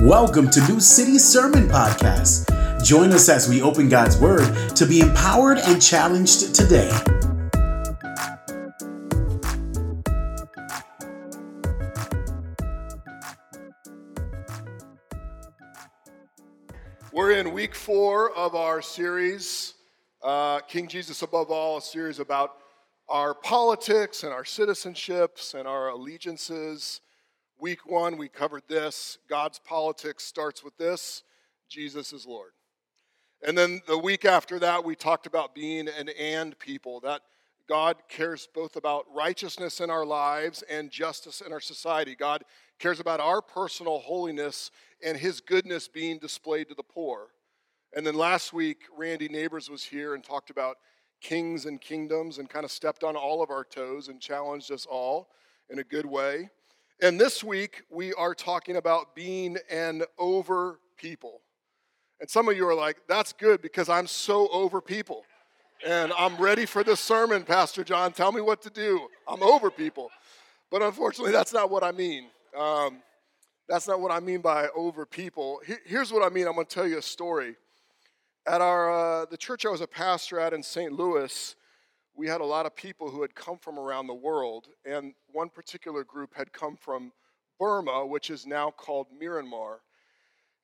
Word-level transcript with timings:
Welcome 0.00 0.50
to 0.50 0.60
New 0.68 0.80
City 0.80 1.18
Sermon 1.18 1.68
Podcast. 1.68 2.84
Join 2.84 3.12
us 3.12 3.28
as 3.28 3.48
we 3.48 3.62
open 3.62 3.88
God's 3.88 4.18
Word 4.18 4.74
to 4.76 4.86
be 4.86 5.00
empowered 5.00 5.58
and 5.58 5.80
challenged 5.80 6.54
today. 6.54 6.90
We're 17.12 17.32
in 17.32 17.52
week 17.52 17.74
four 17.74 18.32
of 18.36 18.54
our 18.54 18.82
series, 18.82 19.74
uh, 20.22 20.60
King 20.60 20.88
Jesus 20.88 21.22
Above 21.22 21.50
All, 21.50 21.76
a 21.78 21.82
series 21.82 22.18
about 22.18 22.56
our 23.10 23.34
politics 23.34 24.22
and 24.22 24.32
our 24.32 24.44
citizenships 24.44 25.54
and 25.54 25.66
our 25.66 25.88
allegiances. 25.88 27.00
Week 27.58 27.84
one, 27.84 28.16
we 28.16 28.28
covered 28.28 28.62
this 28.68 29.18
God's 29.28 29.58
politics 29.58 30.24
starts 30.24 30.62
with 30.62 30.76
this 30.76 31.24
Jesus 31.68 32.12
is 32.12 32.24
Lord. 32.24 32.52
And 33.46 33.56
then 33.58 33.80
the 33.88 33.98
week 33.98 34.24
after 34.24 34.58
that, 34.60 34.84
we 34.84 34.94
talked 34.94 35.26
about 35.26 35.54
being 35.54 35.88
an 35.88 36.10
and 36.10 36.58
people, 36.58 37.00
that 37.00 37.22
God 37.68 37.96
cares 38.08 38.48
both 38.54 38.76
about 38.76 39.06
righteousness 39.14 39.80
in 39.80 39.90
our 39.90 40.04
lives 40.04 40.62
and 40.68 40.90
justice 40.90 41.40
in 41.40 41.52
our 41.52 41.60
society. 41.60 42.14
God 42.14 42.44
cares 42.78 43.00
about 43.00 43.20
our 43.20 43.40
personal 43.40 43.98
holiness 43.98 44.70
and 45.04 45.16
his 45.16 45.40
goodness 45.40 45.88
being 45.88 46.18
displayed 46.18 46.68
to 46.68 46.74
the 46.74 46.82
poor. 46.82 47.28
And 47.94 48.06
then 48.06 48.14
last 48.14 48.52
week, 48.52 48.82
Randy 48.96 49.28
Neighbors 49.28 49.70
was 49.70 49.82
here 49.82 50.14
and 50.14 50.22
talked 50.22 50.50
about 50.50 50.76
kings 51.20 51.66
and 51.66 51.80
kingdoms 51.80 52.38
and 52.38 52.48
kind 52.48 52.64
of 52.64 52.70
stepped 52.70 53.04
on 53.04 53.16
all 53.16 53.42
of 53.42 53.50
our 53.50 53.64
toes 53.64 54.08
and 54.08 54.20
challenged 54.20 54.72
us 54.72 54.86
all 54.86 55.28
in 55.68 55.78
a 55.78 55.84
good 55.84 56.06
way. 56.06 56.50
And 57.02 57.18
this 57.18 57.42
week, 57.42 57.82
we 57.90 58.12
are 58.14 58.34
talking 58.34 58.76
about 58.76 59.14
being 59.14 59.56
an 59.70 60.02
over 60.18 60.80
people. 60.96 61.40
And 62.20 62.28
some 62.28 62.48
of 62.48 62.56
you 62.56 62.68
are 62.68 62.74
like, 62.74 62.98
that's 63.08 63.32
good 63.32 63.62
because 63.62 63.88
I'm 63.88 64.06
so 64.06 64.48
over 64.48 64.80
people. 64.80 65.24
And 65.86 66.12
I'm 66.18 66.36
ready 66.36 66.66
for 66.66 66.84
this 66.84 67.00
sermon, 67.00 67.44
Pastor 67.44 67.82
John. 67.82 68.12
Tell 68.12 68.32
me 68.32 68.42
what 68.42 68.60
to 68.62 68.70
do. 68.70 69.08
I'm 69.26 69.42
over 69.42 69.70
people. 69.70 70.10
But 70.70 70.82
unfortunately, 70.82 71.32
that's 71.32 71.54
not 71.54 71.70
what 71.70 71.82
I 71.82 71.92
mean. 71.92 72.26
Um, 72.56 72.98
that's 73.66 73.88
not 73.88 74.00
what 74.00 74.10
I 74.10 74.20
mean 74.20 74.40
by 74.40 74.68
over 74.76 75.06
people. 75.06 75.60
Here's 75.86 76.12
what 76.12 76.22
I 76.22 76.28
mean 76.28 76.46
I'm 76.46 76.54
going 76.54 76.66
to 76.66 76.74
tell 76.74 76.86
you 76.86 76.98
a 76.98 77.02
story. 77.02 77.56
At 78.50 78.60
our, 78.60 78.90
uh, 78.90 79.26
the 79.26 79.36
church 79.36 79.64
I 79.64 79.68
was 79.68 79.80
a 79.80 79.86
pastor 79.86 80.40
at 80.40 80.52
in 80.52 80.60
St. 80.64 80.92
Louis, 80.92 81.54
we 82.16 82.26
had 82.26 82.40
a 82.40 82.44
lot 82.44 82.66
of 82.66 82.74
people 82.74 83.08
who 83.08 83.22
had 83.22 83.32
come 83.32 83.58
from 83.58 83.78
around 83.78 84.08
the 84.08 84.14
world, 84.14 84.66
and 84.84 85.14
one 85.28 85.50
particular 85.50 86.02
group 86.02 86.34
had 86.34 86.52
come 86.52 86.76
from 86.76 87.12
Burma, 87.60 88.04
which 88.04 88.28
is 88.28 88.48
now 88.48 88.72
called 88.72 89.06
Myanmar. 89.22 89.76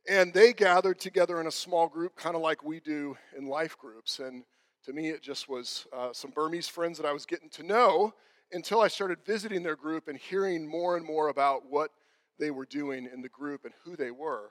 And 0.09 0.35
they 0.35 0.53
gathered 0.53 0.99
together 0.99 1.41
in 1.41 1.47
a 1.47 1.53
small 1.53 1.87
group, 1.87 2.17
kind 2.17 2.35
of 2.35 2.43
like 2.43 2.65
we 2.65 2.81
do 2.81 3.17
in 3.39 3.47
life 3.47 3.79
groups. 3.79 4.19
And 4.19 4.43
to 4.85 4.93
me, 4.93 5.11
it 5.11 5.23
just 5.23 5.49
was 5.49 5.87
uh, 5.93 6.13
some 6.13 6.33
Burmese 6.33 6.67
friends 6.67 6.99
that 6.99 7.07
I 7.07 7.13
was 7.13 7.25
getting 7.25 7.51
to 7.51 7.63
know 7.63 8.13
until 8.51 8.81
I 8.81 8.89
started 8.89 9.19
visiting 9.25 9.63
their 9.63 9.77
group 9.77 10.09
and 10.09 10.19
hearing 10.19 10.67
more 10.67 10.97
and 10.97 11.07
more 11.07 11.29
about 11.29 11.71
what 11.71 11.93
they 12.37 12.51
were 12.51 12.67
doing 12.67 13.09
in 13.15 13.23
the 13.23 13.29
group 13.29 13.65
and 13.65 13.75
who 13.85 13.95
they 13.95 14.11
were. 14.11 14.51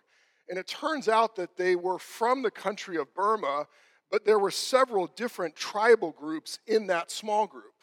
And 0.49 0.59
it 0.59 0.67
turns 0.67 1.07
out 1.07 1.35
that 1.38 1.57
they 1.57 1.75
were 1.75 1.99
from 1.99 2.41
the 2.41 2.51
country 2.51 2.97
of 2.97 3.13
Burma, 3.13 3.67
but 4.11 4.25
there 4.25 4.39
were 4.39 4.52
several 4.52 5.07
different 5.07 5.55
tribal 5.55 6.11
groups 6.11 6.59
in 6.67 6.87
that 6.87 7.11
small 7.11 7.47
group. 7.47 7.73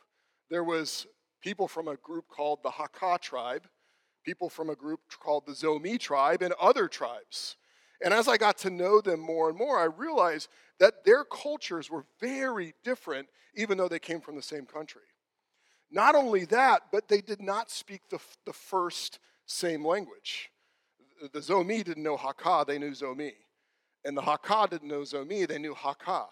There 0.50 0.64
was 0.64 1.06
people 1.42 1.66
from 1.66 1.88
a 1.88 1.96
group 1.96 2.28
called 2.28 2.60
the 2.62 2.70
Hakka 2.70 3.20
tribe, 3.20 3.66
people 4.24 4.48
from 4.48 4.70
a 4.70 4.76
group 4.76 5.00
called 5.18 5.44
the 5.46 5.52
Zomi 5.52 5.98
tribe, 5.98 6.42
and 6.42 6.54
other 6.60 6.86
tribes. 6.86 7.56
And 8.04 8.14
as 8.14 8.28
I 8.28 8.36
got 8.36 8.58
to 8.58 8.70
know 8.70 9.00
them 9.00 9.20
more 9.20 9.48
and 9.48 9.58
more, 9.58 9.78
I 9.78 9.84
realized 9.84 10.48
that 10.78 11.04
their 11.04 11.24
cultures 11.24 11.90
were 11.90 12.04
very 12.20 12.74
different, 12.84 13.28
even 13.54 13.78
though 13.78 13.88
they 13.88 13.98
came 13.98 14.20
from 14.20 14.36
the 14.36 14.42
same 14.42 14.66
country. 14.66 15.02
Not 15.90 16.14
only 16.14 16.44
that, 16.46 16.84
but 16.90 17.08
they 17.08 17.20
did 17.20 17.40
not 17.40 17.70
speak 17.70 18.02
the, 18.10 18.18
the 18.46 18.52
first 18.52 19.18
same 19.46 19.84
language. 19.84 20.50
The 21.22 21.40
Zomi 21.40 21.84
didn't 21.84 22.02
know 22.02 22.16
Hakka, 22.16 22.66
they 22.66 22.78
knew 22.78 22.90
Zomi 22.90 23.32
and 24.04 24.16
the 24.16 24.22
Hakka 24.22 24.70
didn't 24.70 24.88
know 24.88 25.00
Zomi, 25.00 25.46
they 25.46 25.58
knew 25.58 25.74
Hakka. 25.74 26.26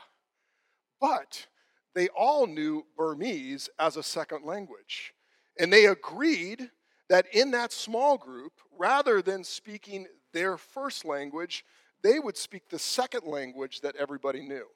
But 1.01 1.47
they 1.95 2.09
all 2.09 2.47
knew 2.47 2.85
Burmese 2.97 3.69
as 3.79 3.97
a 3.97 4.03
second 4.03 4.45
language. 4.45 5.15
And 5.59 5.73
they 5.73 5.87
agreed 5.87 6.71
that 7.09 7.27
in 7.33 7.51
that 7.53 7.73
small 7.73 8.17
group, 8.17 8.53
rather 8.79 9.23
than 9.23 9.45
speaking 9.45 10.07
their 10.33 10.57
first 10.57 11.05
language, 11.05 11.65
they 12.03 12.19
would 12.19 12.37
speak 12.37 12.69
the 12.69 12.79
second 12.79 13.25
language 13.25 13.81
that 13.81 13.97
everybody 13.97 14.47
knew. 14.47 14.67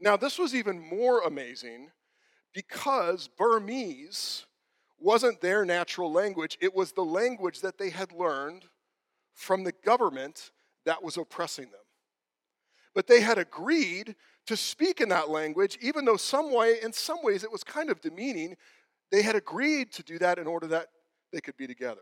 Now, 0.00 0.16
this 0.16 0.38
was 0.38 0.54
even 0.54 0.80
more 0.80 1.20
amazing 1.20 1.90
because 2.52 3.28
Burmese 3.28 4.44
wasn't 4.98 5.40
their 5.40 5.64
natural 5.64 6.12
language, 6.12 6.58
it 6.60 6.74
was 6.74 6.92
the 6.92 7.04
language 7.04 7.60
that 7.60 7.78
they 7.78 7.90
had 7.90 8.12
learned 8.12 8.64
from 9.34 9.64
the 9.64 9.72
government 9.84 10.50
that 10.84 11.02
was 11.02 11.16
oppressing 11.16 11.66
them. 11.66 11.80
But 12.94 13.06
they 13.06 13.20
had 13.20 13.38
agreed 13.38 14.14
to 14.46 14.56
speak 14.56 15.00
in 15.00 15.08
that 15.10 15.30
language, 15.30 15.78
even 15.80 16.04
though 16.04 16.16
some 16.16 16.52
way, 16.52 16.78
in 16.82 16.92
some 16.92 17.18
ways 17.22 17.44
it 17.44 17.52
was 17.52 17.64
kind 17.64 17.90
of 17.90 18.00
demeaning. 18.00 18.56
They 19.10 19.22
had 19.22 19.36
agreed 19.36 19.92
to 19.92 20.02
do 20.02 20.18
that 20.18 20.38
in 20.38 20.46
order 20.46 20.66
that 20.68 20.88
they 21.32 21.40
could 21.40 21.56
be 21.56 21.66
together. 21.66 22.00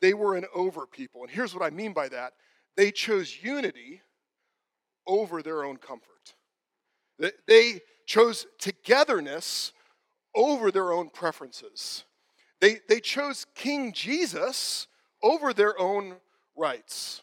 They 0.00 0.14
were 0.14 0.36
an 0.36 0.46
over 0.54 0.86
people. 0.86 1.22
And 1.22 1.30
here's 1.30 1.54
what 1.54 1.64
I 1.64 1.70
mean 1.70 1.92
by 1.92 2.08
that 2.08 2.32
they 2.76 2.90
chose 2.90 3.38
unity 3.42 4.02
over 5.06 5.42
their 5.42 5.64
own 5.64 5.76
comfort. 5.76 6.34
They 7.46 7.80
chose 8.06 8.46
togetherness 8.58 9.72
over 10.34 10.70
their 10.70 10.92
own 10.92 11.10
preferences. 11.10 12.04
They, 12.60 12.78
they 12.88 13.00
chose 13.00 13.46
King 13.54 13.92
Jesus 13.92 14.87
over 15.22 15.52
their 15.52 15.78
own 15.80 16.16
rights. 16.56 17.22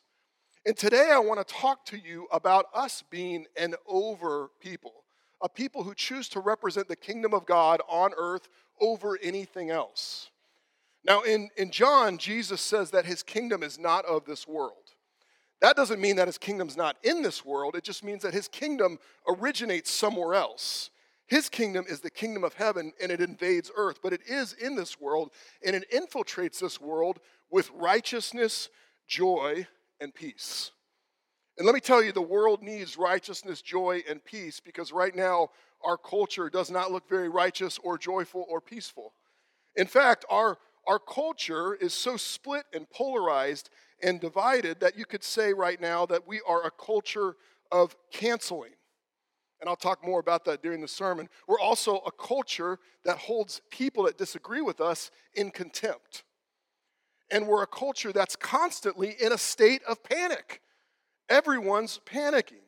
And 0.65 0.75
today 0.75 1.11
I 1.11 1.19
want 1.19 1.45
to 1.45 1.53
talk 1.53 1.85
to 1.87 1.97
you 1.97 2.27
about 2.31 2.65
us 2.73 3.03
being 3.09 3.45
an 3.55 3.75
over 3.87 4.49
people, 4.59 5.03
a 5.41 5.49
people 5.49 5.83
who 5.83 5.93
choose 5.93 6.27
to 6.29 6.39
represent 6.39 6.87
the 6.87 6.95
kingdom 6.95 7.33
of 7.33 7.45
God 7.45 7.81
on 7.87 8.11
earth 8.17 8.47
over 8.81 9.19
anything 9.21 9.69
else. 9.69 10.31
Now, 11.03 11.21
in, 11.21 11.49
in 11.55 11.69
John, 11.69 12.17
Jesus 12.17 12.61
says 12.61 12.89
that 12.91 13.05
his 13.05 13.21
kingdom 13.21 13.61
is 13.61 13.77
not 13.77 14.05
of 14.05 14.25
this 14.25 14.47
world. 14.47 14.95
That 15.61 15.75
doesn't 15.75 16.01
mean 16.01 16.15
that 16.15 16.27
his 16.27 16.39
kingdom's 16.39 16.75
not 16.75 16.97
in 17.03 17.21
this 17.21 17.45
world, 17.45 17.75
it 17.75 17.83
just 17.83 18.03
means 18.03 18.23
that 18.23 18.33
his 18.33 18.47
kingdom 18.47 18.97
originates 19.27 19.91
somewhere 19.91 20.33
else. 20.33 20.89
His 21.27 21.49
kingdom 21.49 21.85
is 21.89 22.01
the 22.01 22.11
kingdom 22.11 22.43
of 22.43 22.53
heaven 22.53 22.93
and 23.01 23.11
it 23.11 23.19
invades 23.19 23.71
earth, 23.75 23.99
but 24.03 24.13
it 24.13 24.21
is 24.27 24.53
in 24.53 24.75
this 24.75 24.99
world 24.99 25.31
and 25.65 25.75
it 25.75 25.89
infiltrates 25.91 26.59
this 26.59 26.79
world 26.79 27.19
with 27.49 27.69
righteousness, 27.71 28.69
joy, 29.07 29.67
and 29.99 30.13
peace. 30.13 30.71
And 31.57 31.65
let 31.65 31.73
me 31.73 31.79
tell 31.79 32.03
you, 32.03 32.11
the 32.11 32.21
world 32.21 32.61
needs 32.61 32.97
righteousness, 32.97 33.61
joy, 33.61 34.03
and 34.09 34.23
peace 34.23 34.59
because 34.59 34.91
right 34.91 35.15
now 35.15 35.49
our 35.83 35.97
culture 35.97 36.49
does 36.49 36.69
not 36.69 36.91
look 36.91 37.07
very 37.07 37.29
righteous 37.29 37.79
or 37.81 37.97
joyful 37.97 38.45
or 38.49 38.59
peaceful. 38.59 39.13
In 39.75 39.87
fact, 39.87 40.25
our, 40.29 40.57
our 40.85 40.99
culture 40.99 41.75
is 41.75 41.93
so 41.93 42.17
split 42.17 42.65
and 42.73 42.89
polarized 42.89 43.69
and 44.03 44.19
divided 44.19 44.81
that 44.81 44.97
you 44.97 45.05
could 45.05 45.23
say 45.23 45.53
right 45.53 45.79
now 45.79 46.05
that 46.05 46.27
we 46.27 46.41
are 46.47 46.65
a 46.65 46.71
culture 46.71 47.35
of 47.71 47.95
canceling. 48.11 48.71
And 49.61 49.69
I'll 49.69 49.77
talk 49.77 50.05
more 50.05 50.19
about 50.19 50.43
that 50.45 50.61
during 50.61 50.81
the 50.81 50.87
sermon. 50.87 51.29
We're 51.47 51.59
also 51.59 51.97
a 51.99 52.11
culture 52.11 52.79
that 53.05 53.17
holds 53.17 53.61
people 53.71 54.03
that 54.03 54.17
disagree 54.17 54.61
with 54.61 54.81
us 54.81 55.11
in 55.33 55.51
contempt 55.51 56.24
and 57.31 57.47
we're 57.47 57.63
a 57.63 57.67
culture 57.67 58.11
that's 58.11 58.35
constantly 58.35 59.15
in 59.19 59.31
a 59.31 59.37
state 59.37 59.81
of 59.87 60.03
panic. 60.03 60.61
Everyone's 61.29 61.99
panicking. 62.05 62.61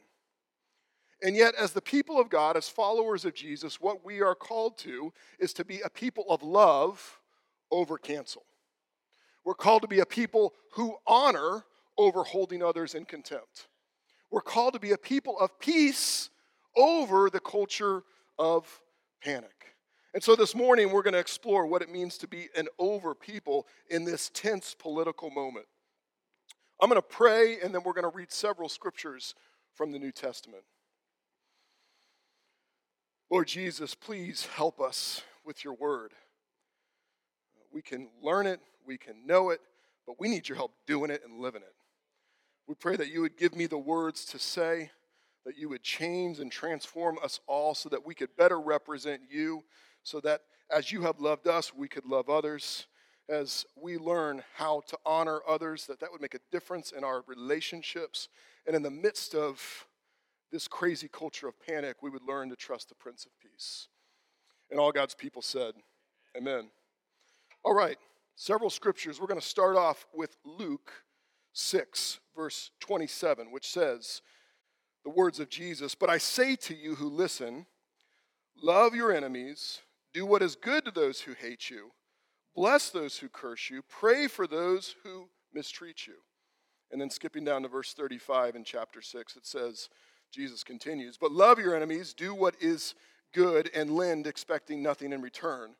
And 1.21 1.35
yet, 1.35 1.55
as 1.55 1.71
the 1.71 1.81
people 1.81 2.19
of 2.19 2.29
God, 2.29 2.57
as 2.57 2.69
followers 2.69 3.25
of 3.25 3.33
Jesus, 3.33 3.81
what 3.81 4.05
we 4.05 4.21
are 4.21 4.35
called 4.35 4.77
to 4.79 5.11
is 5.39 5.51
to 5.53 5.65
be 5.65 5.81
a 5.81 5.89
people 5.89 6.25
of 6.29 6.43
love 6.43 7.19
over 7.71 7.97
cancel. 7.97 8.43
We're 9.43 9.55
called 9.55 9.81
to 9.81 9.87
be 9.87 9.99
a 9.99 10.05
people 10.05 10.53
who 10.73 10.95
honor 11.07 11.65
over 11.97 12.23
holding 12.23 12.61
others 12.61 12.93
in 12.93 13.05
contempt. 13.05 13.67
We're 14.29 14.41
called 14.41 14.73
to 14.73 14.79
be 14.79 14.91
a 14.91 14.97
people 14.97 15.39
of 15.39 15.57
peace 15.59 16.29
over 16.75 17.29
the 17.29 17.39
culture 17.39 18.03
of 18.37 18.81
panic. 19.23 19.56
And 20.13 20.23
so 20.23 20.35
this 20.35 20.55
morning, 20.55 20.91
we're 20.91 21.03
going 21.03 21.13
to 21.13 21.19
explore 21.19 21.67
what 21.67 21.81
it 21.81 21.91
means 21.91 22.17
to 22.19 22.27
be 22.27 22.47
an 22.55 22.67
over 22.79 23.13
people 23.13 23.67
in 23.89 24.03
this 24.03 24.31
tense 24.33 24.75
political 24.77 25.29
moment. 25.29 25.65
I'm 26.81 26.89
going 26.89 27.01
to 27.01 27.07
pray, 27.07 27.57
and 27.63 27.73
then 27.73 27.83
we're 27.83 27.93
going 27.93 28.09
to 28.09 28.15
read 28.15 28.31
several 28.31 28.69
scriptures 28.69 29.35
from 29.75 29.91
the 29.91 29.99
New 29.99 30.11
Testament. 30.11 30.63
Lord 33.29 33.47
Jesus, 33.47 33.93
please 33.93 34.47
help 34.55 34.79
us 34.79 35.21
with 35.45 35.63
your 35.63 35.73
word. 35.73 36.13
We 37.73 37.81
can 37.81 38.07
learn 38.23 38.47
it, 38.47 38.61
we 38.85 38.97
can 38.97 39.25
know 39.25 39.49
it, 39.49 39.59
but 40.05 40.19
we 40.19 40.29
need 40.29 40.47
your 40.47 40.55
help 40.55 40.71
doing 40.87 41.11
it 41.11 41.21
and 41.25 41.41
living 41.41 41.61
it. 41.61 41.75
We 42.67 42.75
pray 42.75 42.95
that 42.95 43.11
you 43.11 43.21
would 43.21 43.37
give 43.37 43.55
me 43.55 43.65
the 43.65 43.77
words 43.77 44.23
to 44.25 44.39
say, 44.39 44.91
that 45.45 45.57
you 45.57 45.69
would 45.69 45.83
change 45.83 46.39
and 46.39 46.51
transform 46.51 47.17
us 47.23 47.39
all 47.47 47.73
so 47.75 47.89
that 47.89 48.05
we 48.05 48.15
could 48.15 48.35
better 48.37 48.59
represent 48.59 49.21
you, 49.29 49.63
so 50.07 50.21
that 50.21 50.41
as 50.69 50.91
you 50.91 51.01
have 51.01 51.19
loved 51.19 51.47
us, 51.47 51.73
we 51.73 51.87
could 51.87 52.05
love 52.05 52.29
others. 52.29 52.87
As 53.29 53.65
we 53.75 53.97
learn 53.97 54.41
how 54.55 54.81
to 54.87 54.97
honor 55.05 55.41
others, 55.45 55.85
that 55.87 55.99
that 55.99 56.11
would 56.11 56.21
make 56.21 56.33
a 56.33 56.39
difference 56.49 56.93
in 56.93 57.03
our 57.03 57.23
relationships. 57.27 58.29
And 58.65 58.73
in 58.73 58.83
the 58.83 58.89
midst 58.89 59.35
of 59.35 59.85
this 60.49 60.65
crazy 60.65 61.09
culture 61.11 61.49
of 61.49 61.55
panic, 61.59 61.97
we 62.01 62.09
would 62.09 62.23
learn 62.23 62.49
to 62.49 62.55
trust 62.55 62.87
the 62.87 62.95
Prince 62.95 63.25
of 63.25 63.31
Peace. 63.41 63.89
And 64.71 64.79
all 64.79 64.93
God's 64.93 65.13
people 65.13 65.41
said, 65.41 65.73
Amen. 66.37 66.69
All 67.65 67.73
right, 67.73 67.97
several 68.35 68.69
scriptures. 68.69 69.19
We're 69.19 69.27
going 69.27 69.41
to 69.41 69.45
start 69.45 69.75
off 69.75 70.05
with 70.13 70.37
Luke 70.45 70.93
6, 71.51 72.19
verse 72.33 72.71
27, 72.79 73.51
which 73.51 73.67
says, 73.67 74.21
the 75.03 75.09
words 75.09 75.39
of 75.39 75.49
Jesus, 75.49 75.95
But 75.95 76.09
I 76.09 76.17
say 76.17 76.55
to 76.57 76.75
you 76.75 76.95
who 76.95 77.07
listen, 77.07 77.65
love 78.61 78.93
your 78.93 79.13
enemies, 79.13 79.79
do 80.17 80.25
what 80.25 80.41
is 80.41 80.55
good 80.55 80.83
to 80.83 80.89
those 80.89 81.21
who 81.21 81.33
hate 81.33 81.69
you, 81.69 81.91
bless 82.55 82.89
those 82.89 83.19
who 83.19 83.29
curse 83.29 83.69
you, 83.69 83.83
pray 83.83 84.25
for 84.25 84.47
those 84.47 84.95
who 85.03 85.29
mistreat 85.53 86.07
you. 86.07 86.15
And 86.91 86.99
then 86.99 87.11
skipping 87.11 87.43
down 87.43 87.61
to 87.61 87.67
verse 87.67 87.93
35 87.93 88.55
in 88.55 88.63
chapter 88.63 88.99
6, 88.99 89.35
it 89.35 89.45
says, 89.45 89.89
Jesus 90.31 90.63
continues, 90.63 91.17
But 91.17 91.31
love 91.31 91.59
your 91.59 91.75
enemies, 91.75 92.15
do 92.15 92.33
what 92.33 92.55
is 92.59 92.95
good, 93.31 93.69
and 93.75 93.91
lend, 93.91 94.25
expecting 94.25 94.81
nothing 94.81 95.13
in 95.13 95.21
return. 95.21 95.75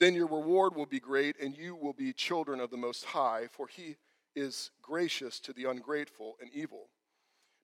Then 0.00 0.14
your 0.14 0.26
reward 0.26 0.74
will 0.74 0.86
be 0.86 1.00
great, 1.00 1.36
and 1.38 1.54
you 1.54 1.76
will 1.76 1.92
be 1.92 2.14
children 2.14 2.60
of 2.60 2.70
the 2.70 2.78
Most 2.78 3.04
High, 3.04 3.46
for 3.52 3.66
he 3.66 3.96
is 4.34 4.70
gracious 4.80 5.38
to 5.40 5.52
the 5.52 5.68
ungrateful 5.68 6.36
and 6.40 6.48
evil. 6.54 6.88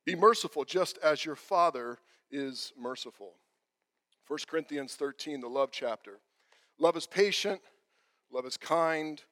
Be 0.05 0.15
merciful, 0.15 0.67
just 0.67 0.99
as 0.99 1.25
your 1.25 1.37
Father 1.37 1.97
is 2.31 2.75
merciful. 2.79 3.33
1 4.29 4.39
Corinthians 4.49 4.95
13, 4.95 5.41
the 5.41 5.49
love 5.49 5.71
chapter. 5.73 6.21
Love 6.79 6.97
is 6.97 7.07
patient, 7.07 7.61
love 8.33 8.47
is 8.47 8.57
kind, 8.57 9.23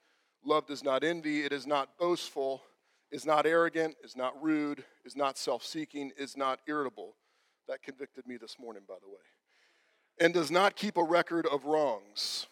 love 0.45 0.67
does 0.67 0.85
not 0.85 1.05
envy, 1.05 1.41
it 1.41 1.53
is 1.53 1.67
not 1.67 1.99
boastful 1.99 2.63
is 3.11 3.27
not 3.27 3.47
arrogant, 3.47 3.97
is 4.05 4.17
not 4.17 4.41
rude, 4.43 4.85
is 5.05 5.17
not 5.17 5.37
self 5.37 5.65
seeking, 5.65 6.13
is 6.17 6.37
not 6.37 6.61
irritable. 6.67 7.17
That 7.69 7.83
convicted 7.83 8.27
me 8.27 8.37
this 8.37 8.57
morning, 8.59 8.83
by 8.89 8.95
the 9.03 9.09
way. 9.09 9.15
And 10.21 10.35
does 10.35 10.51
not 10.51 10.77
keep 10.77 10.97
a 10.97 11.05
record 11.05 11.47
of 11.47 11.65
wrongs. 11.65 12.47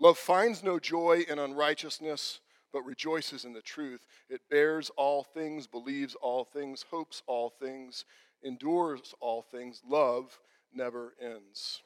Love 0.00 0.18
finds 0.18 0.62
no 0.62 0.78
joy 0.78 1.24
in 1.28 1.38
unrighteousness, 1.38 2.40
but 2.72 2.84
rejoices 2.84 3.44
in 3.44 3.52
the 3.52 3.62
truth. 3.62 4.06
It 4.28 4.40
bears 4.50 4.90
all 4.96 5.24
things, 5.24 5.66
believes 5.66 6.14
all 6.20 6.44
things, 6.44 6.84
hopes 6.90 7.22
all 7.26 7.50
things, 7.50 8.04
endures 8.42 9.14
all 9.20 9.42
things. 9.42 9.82
Love 9.88 10.38
never 10.72 11.14
ends. 11.20 11.82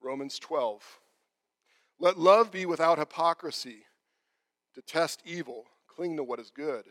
Romans 0.00 0.38
12. 0.38 1.00
Let 1.98 2.18
love 2.18 2.50
be 2.50 2.66
without 2.66 2.98
hypocrisy. 2.98 3.84
Detest 4.74 5.22
evil 5.24 5.66
Cling 5.98 6.16
to 6.16 6.22
what 6.22 6.38
is 6.38 6.52
good. 6.52 6.84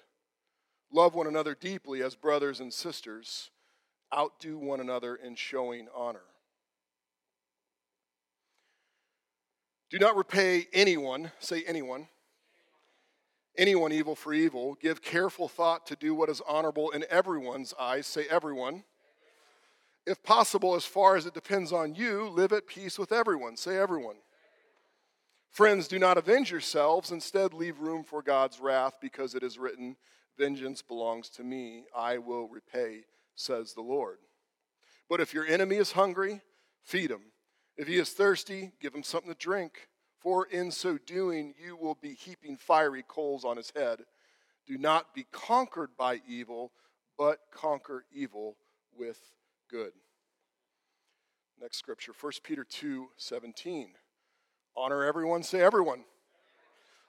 Love 0.91 1.15
one 1.15 1.27
another 1.27 1.55
deeply 1.55 2.03
as 2.03 2.13
brothers 2.13 2.59
and 2.59 2.73
sisters. 2.73 3.51
Outdo 4.13 4.57
one 4.57 4.81
another 4.81 5.15
in 5.15 5.35
showing 5.35 5.87
honor. 5.95 6.25
Do 9.89 9.97
not 9.97 10.17
repay 10.17 10.67
anyone, 10.73 11.31
say 11.39 11.63
anyone, 11.65 12.09
anyone 13.57 13.93
evil 13.93 14.13
for 14.13 14.33
evil. 14.33 14.77
Give 14.81 15.01
careful 15.01 15.47
thought 15.47 15.87
to 15.87 15.95
do 15.95 16.13
what 16.13 16.27
is 16.27 16.41
honorable 16.45 16.91
in 16.91 17.05
everyone's 17.09 17.73
eyes, 17.79 18.07
say 18.07 18.25
everyone. 18.29 18.83
If 20.07 20.23
possible, 20.23 20.73
as 20.73 20.85
far 20.85 21.17
as 21.17 21.25
it 21.25 21.33
depends 21.33 21.73
on 21.73 21.93
you, 21.93 22.29
live 22.29 22.53
at 22.53 22.65
peace 22.65 22.97
with 22.97 23.11
everyone, 23.11 23.57
say 23.57 23.75
everyone. 23.75 24.15
Friends, 25.51 25.89
do 25.89 25.99
not 25.99 26.17
avenge 26.17 26.49
yourselves. 26.49 27.11
Instead, 27.11 27.53
leave 27.53 27.81
room 27.81 28.05
for 28.05 28.21
God's 28.21 28.61
wrath, 28.61 28.99
because 29.01 29.35
it 29.35 29.43
is 29.43 29.57
written, 29.57 29.97
Vengeance 30.37 30.81
belongs 30.81 31.27
to 31.31 31.43
me. 31.43 31.87
I 31.93 32.19
will 32.19 32.47
repay, 32.47 33.01
says 33.35 33.73
the 33.73 33.81
Lord. 33.81 34.19
But 35.09 35.19
if 35.19 35.33
your 35.33 35.45
enemy 35.45 35.75
is 35.75 35.91
hungry, 35.91 36.39
feed 36.83 37.11
him. 37.11 37.33
If 37.75 37.89
he 37.89 37.97
is 37.97 38.11
thirsty, 38.11 38.71
give 38.79 38.95
him 38.95 39.03
something 39.03 39.33
to 39.33 39.37
drink. 39.37 39.89
For 40.21 40.45
in 40.45 40.71
so 40.71 40.97
doing, 40.97 41.53
you 41.61 41.75
will 41.75 41.95
be 41.95 42.13
heaping 42.13 42.55
fiery 42.55 43.03
coals 43.05 43.43
on 43.43 43.57
his 43.57 43.73
head. 43.75 43.99
Do 44.65 44.77
not 44.77 45.13
be 45.13 45.25
conquered 45.33 45.97
by 45.97 46.21
evil, 46.25 46.71
but 47.17 47.39
conquer 47.51 48.05
evil 48.13 48.55
with 48.97 49.19
good. 49.69 49.91
Next 51.59 51.77
scripture, 51.77 52.13
1 52.19 52.33
Peter 52.43 52.63
2 52.63 53.07
17. 53.17 53.89
Honor 54.75 55.03
everyone, 55.03 55.43
say 55.43 55.61
everyone. 55.61 56.03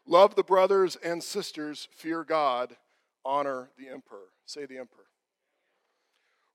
Love 0.06 0.34
the 0.34 0.42
brothers 0.42 0.96
and 0.96 1.22
sisters, 1.22 1.86
fear 1.94 2.24
God, 2.24 2.76
honor 3.24 3.70
the 3.76 3.88
emperor. 3.88 4.32
Say 4.46 4.64
the 4.64 4.78
emperor. 4.78 5.04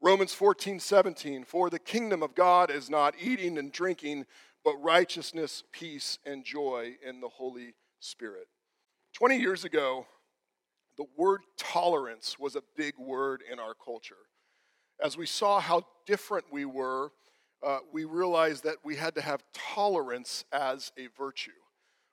Romans 0.01 0.33
14, 0.33 0.79
17. 0.79 1.43
For 1.43 1.69
the 1.69 1.79
kingdom 1.79 2.23
of 2.23 2.33
God 2.33 2.71
is 2.71 2.89
not 2.89 3.13
eating 3.21 3.57
and 3.57 3.71
drinking, 3.71 4.25
but 4.65 4.81
righteousness, 4.81 5.63
peace, 5.71 6.17
and 6.25 6.43
joy 6.43 6.95
in 7.07 7.21
the 7.21 7.29
Holy 7.29 7.75
Spirit. 7.99 8.47
20 9.13 9.37
years 9.37 9.63
ago, 9.63 10.07
the 10.97 11.05
word 11.15 11.41
tolerance 11.57 12.37
was 12.39 12.55
a 12.55 12.63
big 12.75 12.95
word 12.97 13.43
in 13.49 13.59
our 13.59 13.75
culture. 13.75 14.15
As 15.03 15.17
we 15.17 15.25
saw 15.25 15.59
how 15.59 15.85
different 16.05 16.45
we 16.51 16.65
were 16.65 17.11
uh, 17.63 17.79
we 17.93 18.03
realized 18.03 18.63
that 18.65 18.75
we 18.83 18.95
had 18.95 19.15
to 19.15 19.21
have 19.21 19.41
tolerance 19.53 20.43
as 20.51 20.91
a 20.97 21.07
virtue. 21.17 21.51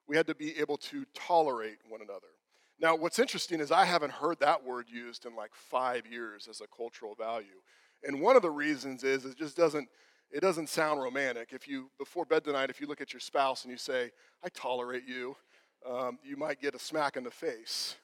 We 0.07 0.17
had 0.17 0.27
to 0.29 0.35
be 0.35 0.57
able 0.59 0.77
to 0.79 1.05
tolerate 1.15 1.79
one 1.89 2.01
another. 2.01 2.29
Now, 2.79 2.97
what's 2.97 3.19
interesting 3.19 3.61
is 3.61 3.73
I 3.73 3.85
haven't 3.85 4.13
heard 4.13 4.39
that 4.41 4.65
word 4.65 4.87
used 4.89 5.27
in 5.27 5.35
like 5.35 5.51
five 5.55 6.07
years 6.07 6.49
as 6.49 6.61
a 6.61 6.67
cultural 6.75 7.15
value. 7.15 7.61
And 8.05 8.21
one 8.21 8.37
of 8.37 8.43
the 8.43 8.51
reasons 8.51 9.05
is 9.05 9.25
it 9.25 9.37
just 9.37 9.57
doesn't 9.57 9.89
it 10.33 10.41
doesn't 10.41 10.69
sound 10.69 11.01
romantic. 11.01 11.49
If 11.53 11.67
you 11.67 11.91
before 11.99 12.25
bed 12.25 12.45
tonight, 12.45 12.71
if 12.71 12.81
you 12.81 12.87
look 12.87 13.01
at 13.01 13.13
your 13.13 13.19
spouse 13.21 13.65
and 13.65 13.73
you 13.73 13.77
say, 13.77 14.13
"I 14.45 14.49
tolerate 14.51 15.03
you," 15.05 15.37
um, 15.85 16.21
you 16.23 16.37
might 16.37 16.61
get 16.61 16.77
a 16.77 16.79
smack 16.79 17.17
in 17.17 17.25
the 17.25 17.33
face. 17.33 17.97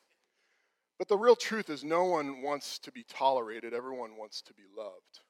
But 0.99 1.09
the 1.09 1.19
real 1.19 1.37
truth 1.37 1.69
is, 1.69 1.85
no 1.85 2.05
one 2.05 2.43
wants 2.43 2.79
to 2.81 2.93
be 2.93 3.05
tolerated. 3.05 3.75
Everyone 3.75 4.17
wants 4.17 4.41
to 4.43 4.55
be 4.55 4.63
loved. 4.77 5.21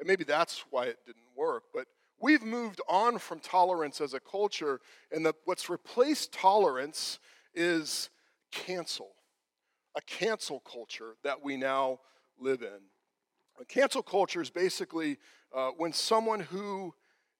And 0.00 0.08
maybe 0.08 0.24
that's 0.24 0.64
why 0.70 0.86
it 0.86 0.98
didn't 1.06 1.24
work. 1.36 1.64
But 1.74 1.86
we've 2.20 2.42
moved 2.42 2.80
on 2.88 3.18
from 3.18 3.40
tolerance 3.40 4.00
as 4.00 4.14
a 4.14 4.20
culture, 4.20 4.80
and 5.12 5.24
the, 5.26 5.34
what's 5.44 5.68
replaced 5.68 6.32
tolerance 6.32 7.18
is 7.54 8.08
cancel, 8.50 9.10
a 9.96 10.00
cancel 10.02 10.60
culture 10.60 11.16
that 11.22 11.42
we 11.42 11.56
now 11.56 12.00
live 12.38 12.62
in. 12.62 12.80
A 13.60 13.64
cancel 13.64 14.02
culture 14.02 14.40
is 14.40 14.50
basically 14.50 15.18
uh, 15.54 15.70
when 15.76 15.92
someone 15.92 16.40
who 16.40 16.94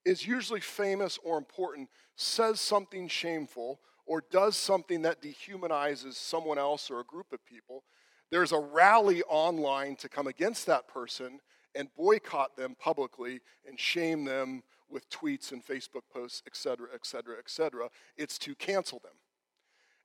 is 0.04 0.26
usually 0.26 0.60
famous 0.60 1.18
or 1.24 1.38
important 1.38 1.88
says 2.16 2.60
something 2.60 3.08
shameful 3.08 3.80
or 4.06 4.22
does 4.30 4.56
something 4.56 5.02
that 5.02 5.22
dehumanizes 5.22 6.14
someone 6.14 6.58
else 6.58 6.90
or 6.90 7.00
a 7.00 7.04
group 7.04 7.32
of 7.32 7.44
people, 7.44 7.84
there's 8.30 8.52
a 8.52 8.58
rally 8.58 9.22
online 9.24 9.96
to 9.96 10.08
come 10.08 10.26
against 10.26 10.66
that 10.66 10.88
person 10.88 11.40
and 11.74 11.88
boycott 11.96 12.56
them 12.56 12.76
publicly 12.78 13.40
and 13.66 13.78
shame 13.78 14.24
them 14.24 14.62
with 14.88 15.08
tweets 15.10 15.52
and 15.52 15.64
Facebook 15.64 16.02
posts, 16.12 16.42
et 16.46 16.56
cetera, 16.56 16.88
et 16.94 17.04
cetera, 17.04 17.36
et 17.38 17.48
cetera. 17.48 17.88
It's 18.16 18.38
to 18.38 18.54
cancel 18.54 19.00
them. 19.00 19.12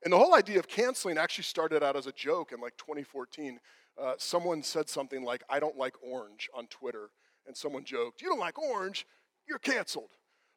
And 0.04 0.14
the 0.14 0.18
whole 0.18 0.36
idea 0.36 0.60
of 0.60 0.68
canceling 0.68 1.18
actually 1.18 1.44
started 1.44 1.84
out 1.84 1.96
as 1.96 2.08
a 2.08 2.12
joke 2.12 2.52
in 2.54 2.62
like 2.62 2.78
2014. 2.78 3.60
Uh, 4.02 4.14
someone 4.18 4.64
said 4.64 4.88
something 4.88 5.24
like, 5.24 5.44
I 5.50 5.60
don't 5.60 5.78
like 5.78 5.96
orange 6.02 6.50
on 6.56 6.68
Twitter. 6.68 7.10
And 7.46 7.56
someone 7.56 7.84
joked, 7.84 8.22
You 8.22 8.30
don't 8.30 8.40
like 8.40 8.58
orange? 8.58 9.06
You're 9.48 9.60
canceled. 9.60 10.12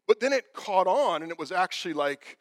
But 0.06 0.20
then 0.20 0.32
it 0.32 0.52
caught 0.52 0.87
on, 0.87 1.22
and 1.22 1.30
it 1.30 1.38
was 1.38 1.52
actually 1.52 1.94
like 1.94 2.37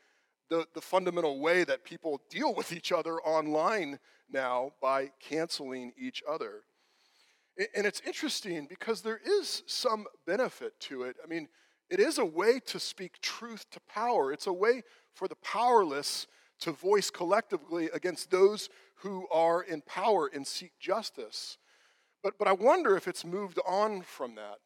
the, 0.51 0.67
the 0.75 0.81
fundamental 0.81 1.39
way 1.39 1.63
that 1.63 1.85
people 1.85 2.21
deal 2.29 2.53
with 2.53 2.73
each 2.73 2.91
other 2.91 3.21
online 3.21 3.97
now 4.29 4.73
by 4.81 5.09
canceling 5.21 5.93
each 5.97 6.21
other. 6.29 6.63
And 7.73 7.85
it's 7.87 8.01
interesting 8.05 8.67
because 8.69 9.01
there 9.01 9.21
is 9.25 9.63
some 9.65 10.05
benefit 10.27 10.77
to 10.81 11.03
it. 11.03 11.15
I 11.23 11.27
mean, 11.27 11.47
it 11.89 12.01
is 12.01 12.17
a 12.17 12.25
way 12.25 12.59
to 12.67 12.79
speak 12.79 13.21
truth 13.21 13.65
to 13.71 13.79
power, 13.89 14.33
it's 14.33 14.47
a 14.47 14.53
way 14.53 14.83
for 15.13 15.27
the 15.27 15.35
powerless 15.35 16.27
to 16.59 16.71
voice 16.71 17.09
collectively 17.09 17.89
against 17.93 18.29
those 18.29 18.69
who 18.95 19.27
are 19.31 19.63
in 19.63 19.81
power 19.81 20.29
and 20.33 20.45
seek 20.45 20.73
justice. 20.79 21.57
But, 22.23 22.37
but 22.37 22.47
I 22.47 22.51
wonder 22.51 22.97
if 22.97 23.07
it's 23.07 23.25
moved 23.25 23.59
on 23.65 24.01
from 24.01 24.35
that. 24.35 24.57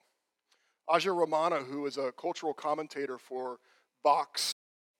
Aja 0.89 1.11
Romano, 1.11 1.63
who 1.63 1.85
is 1.85 1.97
a 1.97 2.11
cultural 2.11 2.53
commentator 2.53 3.17
for 3.17 3.59
Vox 4.03 4.53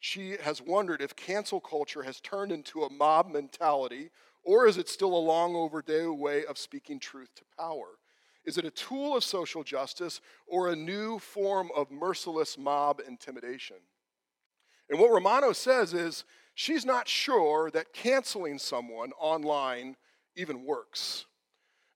she 0.06 0.38
has 0.44 0.62
wondered 0.62 1.02
if 1.02 1.16
cancel 1.16 1.60
culture 1.60 2.04
has 2.04 2.20
turned 2.20 2.52
into 2.52 2.84
a 2.84 2.94
mob 2.94 3.28
mentality 3.28 4.12
or 4.44 4.68
is 4.68 4.78
it 4.78 4.88
still 4.88 5.18
a 5.18 5.18
long 5.18 5.56
overdue 5.56 6.14
way 6.14 6.46
of 6.46 6.60
speaking 6.60 7.00
truth 7.00 7.34
to 7.36 7.44
power? 7.58 7.98
Is 8.46 8.60
it 8.60 8.66
a 8.66 8.70
tool 8.70 9.18
of 9.18 9.24
social 9.24 9.64
justice 9.64 10.22
or 10.46 10.70
a 10.70 10.76
new 10.76 11.18
form 11.18 11.72
of 11.76 11.90
merciless 11.90 12.56
mob 12.56 13.02
intimidation? 13.08 13.78
And 14.92 15.00
what 15.00 15.12
Romano 15.12 15.54
says 15.54 15.96
is 15.96 16.24
she's 16.54 16.86
not 16.86 17.08
sure 17.08 17.72
that 17.72 17.92
canceling 17.92 18.60
someone 18.60 19.12
online 19.20 19.96
even 20.36 20.66
works. 20.66 21.26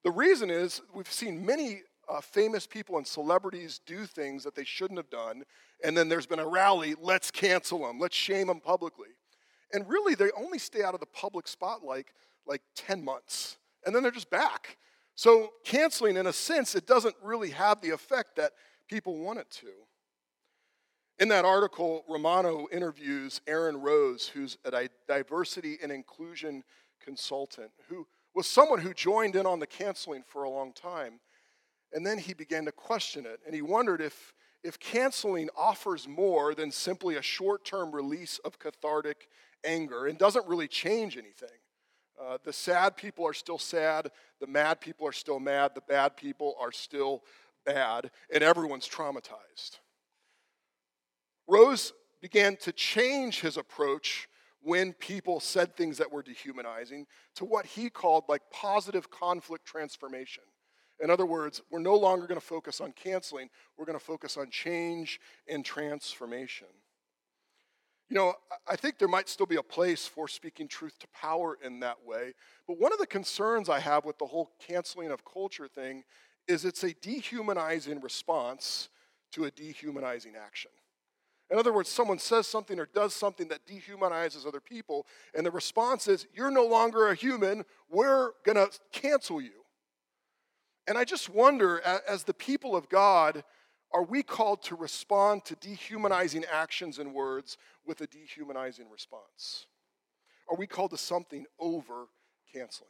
The 0.03 0.09
reason 0.09 0.49
is 0.49 0.81
we've 0.95 1.11
seen 1.11 1.45
many 1.45 1.83
uh, 2.09 2.21
famous 2.21 2.65
people 2.65 2.97
and 2.97 3.05
celebrities 3.05 3.79
do 3.85 4.07
things 4.07 4.43
that 4.45 4.55
they 4.55 4.63
shouldn't 4.63 4.97
have 4.97 5.11
done, 5.11 5.43
and 5.83 5.97
then 5.97 6.09
there's 6.09 6.25
been 6.25 6.39
a 6.39 6.47
rally 6.47 6.95
let's 6.99 7.31
cancel 7.31 7.85
them, 7.85 7.99
let's 7.99 8.15
shame 8.15 8.47
them 8.47 8.59
publicly. 8.59 9.09
And 9.71 9.87
really, 9.87 10.15
they 10.15 10.31
only 10.37 10.59
stay 10.59 10.83
out 10.83 10.93
of 10.93 10.99
the 10.99 11.05
public 11.05 11.47
spotlight 11.47 12.07
like 12.47 12.61
10 12.75 13.03
months, 13.03 13.57
and 13.85 13.93
then 13.93 14.01
they're 14.01 14.11
just 14.11 14.31
back. 14.31 14.77
So, 15.15 15.51
canceling, 15.65 16.17
in 16.17 16.27
a 16.27 16.33
sense, 16.33 16.75
it 16.75 16.87
doesn't 16.87 17.15
really 17.21 17.51
have 17.51 17.81
the 17.81 17.89
effect 17.89 18.37
that 18.37 18.53
people 18.87 19.19
want 19.19 19.39
it 19.39 19.49
to. 19.51 19.67
In 21.19 21.27
that 21.27 21.43
article, 21.43 22.05
Romano 22.07 22.67
interviews 22.71 23.41
Aaron 23.45 23.81
Rose, 23.81 24.27
who's 24.27 24.57
a 24.63 24.87
diversity 25.07 25.77
and 25.83 25.91
inclusion 25.91 26.63
consultant, 27.03 27.71
who 27.89 28.07
was 28.33 28.47
someone 28.47 28.79
who 28.79 28.93
joined 28.93 29.35
in 29.35 29.45
on 29.45 29.59
the 29.59 29.67
canceling 29.67 30.23
for 30.25 30.43
a 30.43 30.49
long 30.49 30.71
time. 30.71 31.19
And 31.91 32.05
then 32.05 32.17
he 32.17 32.33
began 32.33 32.65
to 32.65 32.71
question 32.71 33.25
it, 33.25 33.39
and 33.45 33.53
he 33.53 33.61
wondered 33.61 33.99
if, 33.99 34.33
if 34.63 34.79
canceling 34.79 35.49
offers 35.57 36.07
more 36.07 36.53
than 36.53 36.71
simply 36.71 37.15
a 37.15 37.21
short 37.21 37.65
term 37.65 37.91
release 37.91 38.39
of 38.39 38.59
cathartic 38.59 39.27
anger 39.63 40.07
and 40.07 40.17
doesn't 40.17 40.47
really 40.47 40.67
change 40.67 41.17
anything. 41.17 41.47
Uh, 42.21 42.37
the 42.43 42.51
sad 42.51 42.97
people 42.97 43.25
are 43.25 43.33
still 43.33 43.57
sad, 43.57 44.11
the 44.41 44.47
mad 44.47 44.81
people 44.81 45.07
are 45.07 45.13
still 45.13 45.39
mad, 45.39 45.71
the 45.73 45.81
bad 45.81 46.17
people 46.17 46.55
are 46.59 46.71
still 46.71 47.23
bad, 47.65 48.11
and 48.33 48.43
everyone's 48.43 48.87
traumatized. 48.87 49.79
Rose 51.47 51.93
began 52.21 52.57
to 52.57 52.73
change 52.73 53.39
his 53.39 53.55
approach 53.55 54.27
when 54.61 54.91
people 54.93 55.39
said 55.39 55.75
things 55.75 55.97
that 55.97 56.11
were 56.11 56.21
dehumanizing 56.21 57.05
to 57.35 57.45
what 57.45 57.65
he 57.65 57.89
called 57.89 58.25
like 58.27 58.41
positive 58.51 59.09
conflict 59.09 59.65
transformation. 59.65 60.43
In 61.01 61.09
other 61.09 61.25
words, 61.25 61.61
we're 61.69 61.79
no 61.79 61.95
longer 61.95 62.27
going 62.27 62.39
to 62.39 62.45
focus 62.45 62.81
on 62.81 62.91
canceling, 62.91 63.49
we're 63.77 63.85
going 63.85 63.97
to 63.97 64.03
focus 64.03 64.37
on 64.37 64.49
change 64.49 65.19
and 65.47 65.63
transformation. 65.63 66.67
You 68.09 68.15
know, 68.15 68.33
I 68.67 68.75
think 68.75 68.97
there 68.97 69.07
might 69.07 69.29
still 69.29 69.45
be 69.45 69.57
a 69.57 69.63
place 69.63 70.07
for 70.07 70.27
speaking 70.27 70.67
truth 70.67 70.97
to 70.99 71.07
power 71.09 71.57
in 71.63 71.79
that 71.81 71.97
way. 72.03 72.33
But 72.67 72.79
one 72.79 72.91
of 72.91 72.97
the 72.97 73.05
concerns 73.05 73.69
I 73.69 73.79
have 73.79 74.03
with 74.03 74.17
the 74.17 74.25
whole 74.25 74.49
canceling 74.59 75.11
of 75.11 75.23
culture 75.23 75.67
thing 75.67 76.03
is 76.47 76.65
it's 76.65 76.83
a 76.83 76.93
dehumanizing 76.93 78.01
response 78.01 78.89
to 79.33 79.45
a 79.45 79.51
dehumanizing 79.51 80.33
action. 80.35 80.71
In 81.51 81.57
other 81.57 81.71
words, 81.71 81.89
someone 81.89 82.19
says 82.19 82.47
something 82.47 82.79
or 82.79 82.87
does 82.93 83.13
something 83.13 83.47
that 83.49 83.65
dehumanizes 83.67 84.45
other 84.45 84.59
people, 84.59 85.05
and 85.35 85.45
the 85.45 85.51
response 85.51 86.07
is, 86.07 86.27
You're 86.33 86.51
no 86.51 86.65
longer 86.65 87.09
a 87.09 87.15
human, 87.15 87.63
we're 87.89 88.31
going 88.43 88.55
to 88.55 88.69
cancel 88.91 89.41
you. 89.41 89.58
And 90.89 90.97
I 90.97 91.03
just 91.03 91.29
wonder, 91.29 91.79
as 91.81 92.23
the 92.23 92.33
people 92.33 92.75
of 92.75 92.89
God, 92.89 93.43
are 93.93 94.03
we 94.03 94.23
called 94.23 94.63
to 94.63 94.75
respond 94.75 95.45
to 95.45 95.55
dehumanizing 95.55 96.45
actions 96.51 96.97
and 96.97 97.13
words 97.13 97.57
with 97.85 98.01
a 98.01 98.07
dehumanizing 98.07 98.89
response? 98.89 99.67
Are 100.49 100.57
we 100.57 100.65
called 100.65 100.89
to 100.89 100.97
something 100.97 101.45
over 101.59 102.07
canceling? 102.51 102.89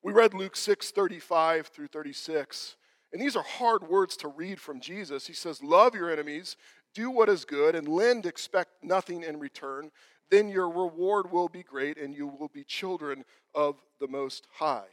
We 0.00 0.12
read 0.12 0.32
Luke 0.32 0.54
6 0.54 0.92
35 0.92 1.66
through 1.66 1.88
36. 1.88 2.76
And 3.12 3.20
these 3.20 3.34
are 3.34 3.42
hard 3.42 3.88
words 3.88 4.16
to 4.18 4.28
read 4.28 4.60
from 4.60 4.80
Jesus. 4.80 5.26
He 5.26 5.32
says, 5.32 5.60
Love 5.60 5.96
your 5.96 6.08
enemies, 6.08 6.56
do 6.94 7.10
what 7.10 7.28
is 7.28 7.44
good, 7.44 7.74
and 7.74 7.88
lend, 7.88 8.26
expect 8.26 8.84
nothing 8.84 9.24
in 9.24 9.40
return. 9.40 9.90
Then 10.30 10.48
your 10.48 10.68
reward 10.68 11.32
will 11.32 11.48
be 11.48 11.64
great, 11.64 11.98
and 11.98 12.14
you 12.14 12.28
will 12.28 12.48
be 12.48 12.62
children 12.62 13.24
of 13.56 13.82
the 13.98 14.06
Most 14.06 14.46
High. 14.52 14.86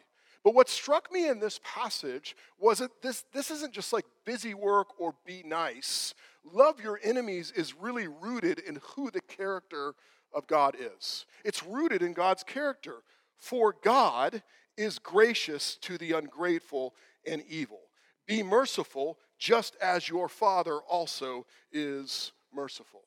But 0.45 0.53
what 0.53 0.69
struck 0.69 1.11
me 1.11 1.27
in 1.27 1.39
this 1.39 1.59
passage 1.63 2.37
was 2.59 2.77
that 2.77 3.01
this, 3.01 3.25
this 3.33 3.49
isn't 3.49 3.73
just 3.73 3.91
like 3.91 4.05
busy 4.25 4.53
work 4.53 4.89
or 4.99 5.15
be 5.25 5.41
nice. 5.43 6.13
Love 6.43 6.79
your 6.79 6.99
enemies 7.03 7.51
is 7.55 7.73
really 7.73 8.07
rooted 8.07 8.59
in 8.59 8.79
who 8.93 9.09
the 9.09 9.21
character 9.21 9.95
of 10.31 10.45
God 10.45 10.75
is. 10.79 11.25
It's 11.43 11.65
rooted 11.65 12.03
in 12.03 12.13
God's 12.13 12.43
character. 12.43 12.97
For 13.37 13.75
God 13.83 14.43
is 14.77 14.99
gracious 14.99 15.77
to 15.81 15.97
the 15.97 16.11
ungrateful 16.11 16.93
and 17.25 17.41
evil. 17.49 17.81
Be 18.27 18.43
merciful, 18.43 19.17
just 19.39 19.75
as 19.81 20.07
your 20.07 20.29
Father 20.29 20.77
also 20.77 21.47
is 21.71 22.33
merciful. 22.53 23.01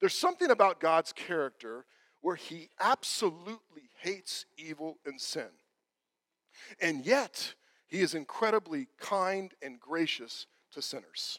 There's 0.00 0.18
something 0.18 0.50
about 0.50 0.80
God's 0.80 1.12
character 1.12 1.86
where 2.20 2.34
he 2.34 2.68
absolutely 2.80 3.90
hates 4.00 4.44
evil 4.58 4.98
and 5.06 5.20
sin. 5.20 5.50
And 6.80 7.04
yet, 7.04 7.54
he 7.86 8.00
is 8.00 8.14
incredibly 8.14 8.88
kind 8.98 9.52
and 9.62 9.78
gracious 9.80 10.46
to 10.72 10.82
sinners. 10.82 11.38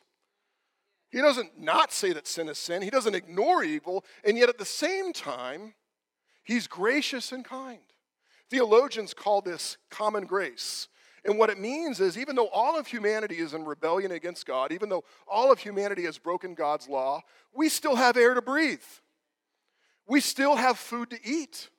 He 1.10 1.20
doesn't 1.20 1.60
not 1.60 1.94
say 1.94 2.14
that 2.14 2.28
sin 2.28 2.50
is 2.50 2.58
sin, 2.58 2.82
he 2.82 2.90
doesn't 2.90 3.16
ignore 3.16 3.64
evil, 3.64 4.04
and 4.24 4.38
yet 4.38 4.50
at 4.50 4.58
the 4.58 4.66
same 4.66 5.14
time, 5.14 5.74
he's 6.44 6.68
gracious 6.68 7.32
and 7.32 7.46
kind. 7.46 7.80
Theologians 8.50 9.14
call 9.14 9.42
this 9.42 9.78
common 9.90 10.26
grace. 10.26 10.88
And 11.26 11.38
what 11.38 11.50
it 11.50 11.60
means 11.60 12.00
is, 12.00 12.18
even 12.18 12.36
though 12.36 12.48
all 12.48 12.80
of 12.80 12.88
humanity 12.88 13.36
is 13.36 13.54
in 13.54 13.66
rebellion 13.66 14.12
against 14.12 14.46
God, 14.46 14.72
even 14.72 14.88
though 14.88 15.04
all 15.28 15.52
of 15.52 15.60
humanity 15.60 16.04
has 16.04 16.18
broken 16.18 16.54
God's 16.54 16.88
law, 16.88 17.22
we 17.54 17.68
still 17.68 17.96
have 17.96 18.16
air 18.16 18.34
to 18.34 18.42
breathe. 18.42 18.80
We 20.08 20.22
still 20.22 20.56
have 20.56 20.78
food 20.78 21.10
to 21.10 21.20
eat. 21.26 21.70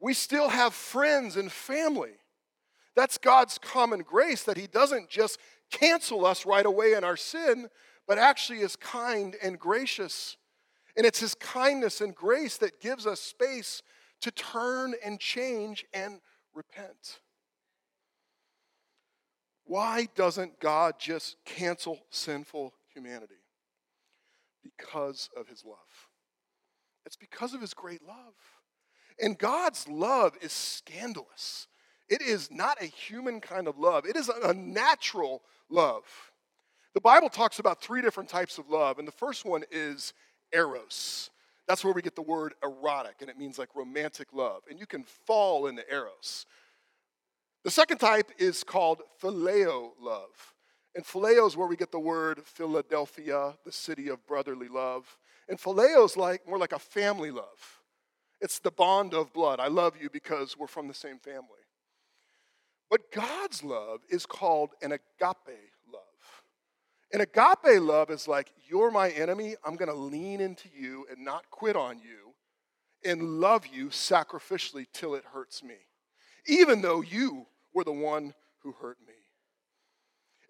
We 0.00 0.12
still 0.12 0.48
have 0.48 0.74
friends 0.74 1.36
and 1.36 1.50
family. 1.50 2.12
That's 2.94 3.18
God's 3.18 3.58
common 3.58 4.00
grace 4.00 4.44
that 4.44 4.56
He 4.56 4.66
doesn't 4.66 5.08
just 5.08 5.38
cancel 5.70 6.26
us 6.26 6.44
right 6.44 6.66
away 6.66 6.92
in 6.92 7.04
our 7.04 7.16
sin, 7.16 7.68
but 8.06 8.18
actually 8.18 8.60
is 8.60 8.76
kind 8.76 9.36
and 9.42 9.58
gracious. 9.58 10.36
And 10.96 11.06
it's 11.06 11.20
His 11.20 11.34
kindness 11.34 12.00
and 12.00 12.14
grace 12.14 12.58
that 12.58 12.80
gives 12.80 13.06
us 13.06 13.20
space 13.20 13.82
to 14.22 14.30
turn 14.30 14.94
and 15.04 15.18
change 15.18 15.84
and 15.92 16.20
repent. 16.54 17.20
Why 19.64 20.08
doesn't 20.14 20.60
God 20.60 20.94
just 20.98 21.36
cancel 21.44 22.00
sinful 22.10 22.74
humanity? 22.92 23.34
Because 24.62 25.28
of 25.36 25.48
his 25.48 25.64
love. 25.64 25.76
It's 27.04 27.16
because 27.16 27.54
of 27.54 27.60
his 27.60 27.74
great 27.74 28.02
love. 28.06 28.34
And 29.20 29.38
God's 29.38 29.88
love 29.88 30.36
is 30.40 30.52
scandalous. 30.52 31.68
It 32.12 32.20
is 32.20 32.50
not 32.50 32.82
a 32.82 32.84
human 32.84 33.40
kind 33.40 33.66
of 33.66 33.78
love, 33.78 34.04
it 34.04 34.16
is 34.16 34.28
a 34.28 34.52
natural 34.52 35.40
love. 35.70 36.02
The 36.92 37.00
Bible 37.00 37.30
talks 37.30 37.58
about 37.58 37.80
three 37.80 38.02
different 38.02 38.28
types 38.28 38.58
of 38.58 38.68
love, 38.68 38.98
and 38.98 39.08
the 39.08 39.12
first 39.12 39.46
one 39.46 39.64
is 39.70 40.12
eros. 40.52 41.30
That's 41.66 41.82
where 41.82 41.94
we 41.94 42.02
get 42.02 42.14
the 42.14 42.20
word 42.20 42.52
erotic, 42.62 43.14
and 43.22 43.30
it 43.30 43.38
means 43.38 43.58
like 43.58 43.74
romantic 43.74 44.28
love. 44.34 44.60
And 44.68 44.78
you 44.78 44.84
can 44.84 45.04
fall 45.26 45.68
into 45.68 45.90
eros. 45.90 46.44
The 47.64 47.70
second 47.70 47.96
type 47.96 48.30
is 48.36 48.62
called 48.62 49.00
phileo 49.22 49.92
love. 49.98 50.54
And 50.94 51.06
phileo 51.06 51.46
is 51.46 51.56
where 51.56 51.66
we 51.66 51.76
get 51.76 51.92
the 51.92 51.98
word 51.98 52.42
Philadelphia, 52.44 53.54
the 53.64 53.72
city 53.72 54.08
of 54.08 54.26
brotherly 54.26 54.68
love. 54.68 55.16
And 55.48 55.58
phileo 55.58 56.04
is 56.04 56.18
like 56.18 56.46
more 56.46 56.58
like 56.58 56.72
a 56.72 56.78
family 56.78 57.30
love. 57.30 57.80
It's 58.42 58.58
the 58.58 58.70
bond 58.70 59.14
of 59.14 59.32
blood. 59.32 59.60
I 59.60 59.68
love 59.68 59.94
you 59.98 60.10
because 60.10 60.58
we're 60.58 60.66
from 60.66 60.88
the 60.88 60.94
same 60.94 61.18
family. 61.18 61.61
But 62.92 63.10
God's 63.10 63.64
love 63.64 64.00
is 64.10 64.26
called 64.26 64.72
an 64.82 64.92
agape 64.92 65.70
love. 65.90 66.02
An 67.14 67.22
agape 67.22 67.80
love 67.80 68.10
is 68.10 68.28
like, 68.28 68.52
you're 68.68 68.90
my 68.90 69.08
enemy, 69.08 69.56
I'm 69.64 69.76
gonna 69.76 69.94
lean 69.94 70.42
into 70.42 70.68
you 70.78 71.06
and 71.10 71.24
not 71.24 71.50
quit 71.50 71.74
on 71.74 71.98
you 72.00 72.34
and 73.02 73.40
love 73.40 73.66
you 73.66 73.86
sacrificially 73.86 74.84
till 74.92 75.14
it 75.14 75.24
hurts 75.24 75.62
me, 75.62 75.76
even 76.46 76.82
though 76.82 77.00
you 77.00 77.46
were 77.72 77.82
the 77.82 77.92
one 77.92 78.34
who 78.58 78.72
hurt 78.72 78.98
me. 79.06 79.14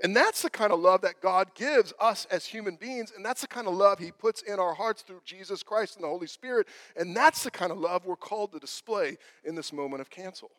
And 0.02 0.16
that's 0.16 0.42
the 0.42 0.50
kind 0.50 0.72
of 0.72 0.80
love 0.80 1.02
that 1.02 1.20
God 1.20 1.54
gives 1.54 1.92
us 2.00 2.26
as 2.28 2.44
human 2.44 2.74
beings, 2.74 3.12
and 3.14 3.24
that's 3.24 3.42
the 3.42 3.46
kind 3.46 3.68
of 3.68 3.74
love 3.74 4.00
He 4.00 4.10
puts 4.10 4.42
in 4.42 4.58
our 4.58 4.74
hearts 4.74 5.02
through 5.02 5.20
Jesus 5.24 5.62
Christ 5.62 5.94
and 5.94 6.02
the 6.02 6.08
Holy 6.08 6.26
Spirit, 6.26 6.66
and 6.96 7.16
that's 7.16 7.44
the 7.44 7.52
kind 7.52 7.70
of 7.70 7.78
love 7.78 8.04
we're 8.04 8.16
called 8.16 8.50
to 8.50 8.58
display 8.58 9.16
in 9.44 9.54
this 9.54 9.72
moment 9.72 10.00
of 10.00 10.10
cancel. 10.10 10.50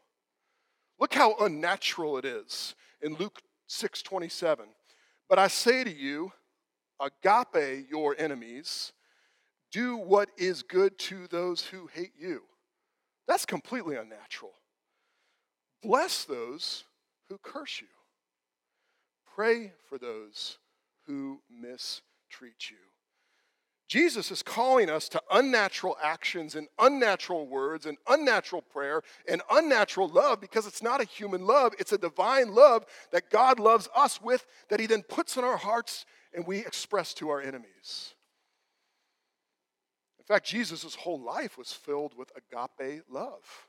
Look 1.03 1.15
how 1.15 1.35
unnatural 1.41 2.17
it 2.17 2.23
is 2.23 2.75
in 3.01 3.15
Luke 3.15 3.41
6 3.67 4.03
27. 4.03 4.65
But 5.27 5.37
I 5.37 5.49
say 5.49 5.83
to 5.83 5.93
you, 5.93 6.31
agape 6.97 7.89
your 7.91 8.15
enemies, 8.17 8.93
do 9.69 9.97
what 9.97 10.29
is 10.37 10.63
good 10.63 10.97
to 10.99 11.27
those 11.27 11.65
who 11.65 11.87
hate 11.87 12.13
you. 12.17 12.43
That's 13.27 13.45
completely 13.45 13.97
unnatural. 13.97 14.53
Bless 15.81 16.23
those 16.23 16.85
who 17.27 17.37
curse 17.37 17.81
you. 17.81 17.87
Pray 19.35 19.73
for 19.89 19.97
those 19.97 20.57
who 21.05 21.41
mistreat 21.51 22.69
you. 22.69 22.92
Jesus 23.93 24.31
is 24.31 24.41
calling 24.41 24.89
us 24.89 25.07
to 25.09 25.21
unnatural 25.31 25.97
actions 26.01 26.55
and 26.55 26.67
unnatural 26.79 27.45
words 27.45 27.85
and 27.85 27.95
unnatural 28.09 28.63
prayer 28.63 29.03
and 29.27 29.43
unnatural 29.51 30.07
love 30.07 30.41
because 30.41 30.65
it's 30.65 30.81
not 30.81 30.99
a 30.99 31.05
human 31.05 31.45
love, 31.45 31.75
it's 31.77 31.91
a 31.91 31.99
divine 31.99 32.55
love 32.55 32.87
that 33.11 33.29
God 33.29 33.59
loves 33.59 33.87
us 33.95 34.19
with 34.19 34.47
that 34.69 34.79
He 34.79 34.87
then 34.87 35.03
puts 35.03 35.37
in 35.37 35.43
our 35.43 35.57
hearts 35.57 36.07
and 36.33 36.47
we 36.47 36.57
express 36.57 37.13
to 37.13 37.29
our 37.29 37.39
enemies. 37.39 38.15
In 40.17 40.25
fact, 40.25 40.47
Jesus' 40.47 40.95
whole 40.95 41.21
life 41.21 41.55
was 41.55 41.71
filled 41.71 42.17
with 42.17 42.31
agape 42.35 43.03
love. 43.11 43.67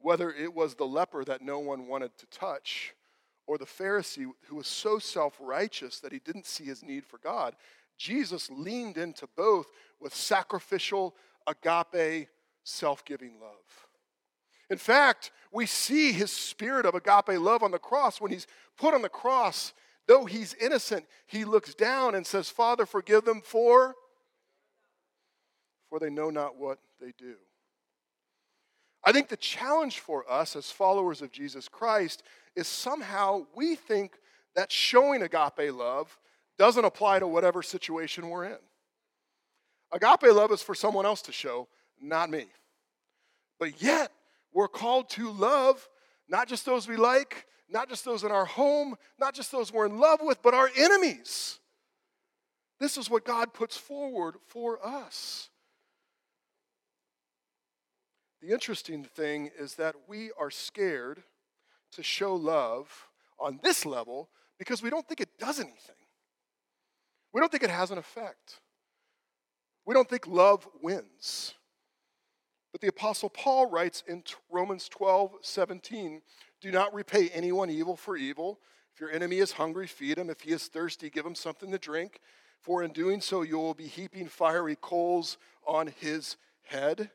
Whether 0.00 0.32
it 0.32 0.54
was 0.54 0.74
the 0.74 0.86
leper 0.86 1.24
that 1.24 1.40
no 1.40 1.60
one 1.60 1.86
wanted 1.86 2.18
to 2.18 2.26
touch, 2.36 2.96
or 3.46 3.58
the 3.58 3.64
Pharisee 3.64 4.26
who 4.48 4.56
was 4.56 4.66
so 4.66 4.98
self 4.98 5.36
righteous 5.40 6.00
that 6.00 6.12
he 6.12 6.18
didn't 6.18 6.46
see 6.46 6.64
his 6.64 6.82
need 6.82 7.06
for 7.06 7.18
God, 7.18 7.54
Jesus 7.96 8.50
leaned 8.50 8.96
into 8.98 9.26
both 9.36 9.66
with 10.00 10.14
sacrificial, 10.14 11.14
agape, 11.46 12.28
self 12.64 13.04
giving 13.04 13.40
love. 13.40 13.86
In 14.68 14.78
fact, 14.78 15.30
we 15.52 15.66
see 15.66 16.12
his 16.12 16.30
spirit 16.30 16.86
of 16.86 16.94
agape 16.94 17.38
love 17.40 17.62
on 17.62 17.70
the 17.70 17.78
cross. 17.78 18.20
When 18.20 18.32
he's 18.32 18.46
put 18.76 18.94
on 18.94 19.02
the 19.02 19.08
cross, 19.08 19.72
though 20.06 20.24
he's 20.24 20.54
innocent, 20.54 21.06
he 21.26 21.44
looks 21.44 21.74
down 21.74 22.14
and 22.14 22.26
says, 22.26 22.48
Father, 22.48 22.84
forgive 22.84 23.24
them 23.24 23.40
for, 23.44 23.94
for 25.88 25.98
they 25.98 26.10
know 26.10 26.30
not 26.30 26.56
what 26.56 26.78
they 27.00 27.12
do. 27.16 27.36
I 29.04 29.12
think 29.12 29.28
the 29.28 29.36
challenge 29.36 30.00
for 30.00 30.28
us 30.30 30.56
as 30.56 30.72
followers 30.72 31.22
of 31.22 31.30
Jesus 31.30 31.68
Christ 31.68 32.24
is 32.56 32.66
somehow 32.66 33.46
we 33.54 33.76
think 33.76 34.18
that 34.56 34.72
showing 34.72 35.22
agape 35.22 35.72
love 35.72 36.18
doesn't 36.58 36.84
apply 36.84 37.18
to 37.18 37.26
whatever 37.26 37.62
situation 37.62 38.28
we're 38.28 38.44
in. 38.44 38.58
Agape 39.92 40.32
love 40.32 40.50
is 40.52 40.62
for 40.62 40.74
someone 40.74 41.06
else 41.06 41.22
to 41.22 41.32
show, 41.32 41.68
not 42.00 42.30
me. 42.30 42.46
But 43.58 43.82
yet, 43.82 44.10
we're 44.52 44.68
called 44.68 45.08
to 45.10 45.30
love 45.30 45.88
not 46.28 46.48
just 46.48 46.66
those 46.66 46.88
we 46.88 46.96
like, 46.96 47.46
not 47.68 47.88
just 47.88 48.04
those 48.04 48.24
in 48.24 48.30
our 48.30 48.44
home, 48.44 48.96
not 49.18 49.34
just 49.34 49.52
those 49.52 49.72
we're 49.72 49.86
in 49.86 49.98
love 49.98 50.20
with, 50.22 50.42
but 50.42 50.54
our 50.54 50.70
enemies. 50.76 51.58
This 52.78 52.96
is 52.96 53.08
what 53.08 53.24
God 53.24 53.54
puts 53.54 53.76
forward 53.76 54.36
for 54.46 54.84
us. 54.84 55.48
The 58.42 58.52
interesting 58.52 59.04
thing 59.04 59.50
is 59.58 59.74
that 59.74 59.94
we 60.06 60.30
are 60.38 60.50
scared 60.50 61.22
to 61.92 62.02
show 62.02 62.34
love 62.34 63.08
on 63.38 63.60
this 63.62 63.86
level 63.86 64.28
because 64.58 64.82
we 64.82 64.90
don't 64.90 65.06
think 65.06 65.20
it 65.20 65.38
does 65.38 65.58
anything. 65.58 65.96
We 67.36 67.40
don't 67.40 67.52
think 67.52 67.64
it 67.64 67.70
has 67.70 67.90
an 67.90 67.98
effect. 67.98 68.60
We 69.84 69.92
don't 69.92 70.08
think 70.08 70.26
love 70.26 70.66
wins. 70.80 71.52
But 72.72 72.80
the 72.80 72.86
Apostle 72.86 73.28
Paul 73.28 73.68
writes 73.68 74.02
in 74.08 74.24
Romans 74.50 74.88
12 74.88 75.34
17, 75.42 76.22
do 76.62 76.70
not 76.70 76.94
repay 76.94 77.28
anyone 77.34 77.68
evil 77.68 77.94
for 77.94 78.16
evil. 78.16 78.58
If 78.94 79.02
your 79.02 79.10
enemy 79.10 79.36
is 79.36 79.52
hungry, 79.52 79.86
feed 79.86 80.16
him. 80.16 80.30
If 80.30 80.40
he 80.40 80.52
is 80.52 80.68
thirsty, 80.68 81.10
give 81.10 81.26
him 81.26 81.34
something 81.34 81.70
to 81.72 81.78
drink. 81.78 82.20
For 82.62 82.82
in 82.82 82.92
doing 82.92 83.20
so, 83.20 83.42
you 83.42 83.58
will 83.58 83.74
be 83.74 83.86
heaping 83.86 84.28
fiery 84.28 84.78
coals 84.80 85.36
on 85.66 85.88
his 85.88 86.38
head. 86.62 87.10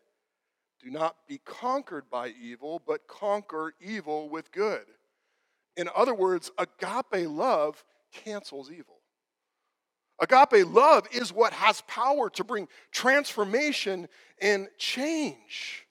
Do 0.83 0.91
not 0.91 1.15
be 1.27 1.39
conquered 1.39 2.11
by 2.11 2.27
evil, 2.39 2.79
but 2.85 3.07
conquer 3.07 3.73
evil 3.81 4.29
with 4.29 4.51
good. 4.51 4.85
In 5.75 5.89
other 5.95 6.13
words, 6.13 6.51
agape 6.59 7.27
love 7.27 7.83
cancels 8.13 8.69
evil. 8.69 9.00
Agape 10.21 10.65
love 10.67 11.07
is 11.11 11.33
what 11.33 11.51
has 11.51 11.81
power 11.87 12.29
to 12.29 12.43
bring 12.43 12.67
transformation 12.91 14.07
and 14.39 14.67
change. 14.77 15.87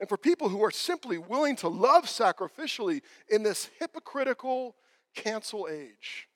And 0.00 0.08
for 0.08 0.18
people 0.18 0.48
who 0.48 0.64
are 0.64 0.72
simply 0.72 1.16
willing 1.16 1.54
to 1.56 1.68
love 1.68 2.06
sacrificially 2.06 3.02
in 3.30 3.44
this 3.44 3.70
hypocritical 3.78 4.74
cancel 5.14 5.68
age, 5.70 6.28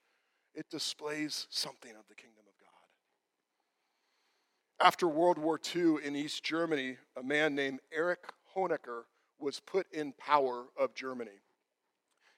it 0.54 0.70
displays 0.70 1.48
something 1.50 1.90
of 1.90 2.06
the 2.08 2.14
kingdom 2.14 2.44
of 2.46 2.54
God. 2.60 2.68
After 4.86 5.08
World 5.08 5.36
War 5.36 5.60
II 5.74 5.96
in 6.04 6.14
East 6.14 6.44
Germany, 6.44 6.96
a 7.16 7.22
man 7.22 7.56
named 7.56 7.80
Erich 7.92 8.24
Honecker 8.56 9.02
was 9.38 9.60
put 9.60 9.92
in 9.92 10.12
power 10.12 10.66
of 10.78 10.94
Germany. 10.94 11.40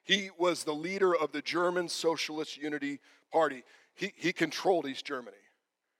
He 0.03 0.31
was 0.37 0.65
the 0.65 0.75
leader 0.75 1.15
of 1.15 1.33
the 1.33 1.43
German 1.43 1.89
Socialist 1.89 2.57
Unity 2.57 3.01
Party. 3.33 3.65
He, 3.95 4.13
he 4.17 4.33
controlled 4.33 4.87
East 4.87 5.05
Germany, 5.05 5.37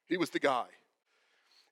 he 0.07 0.17
was 0.17 0.29
the 0.29 0.39
guy. 0.39 0.65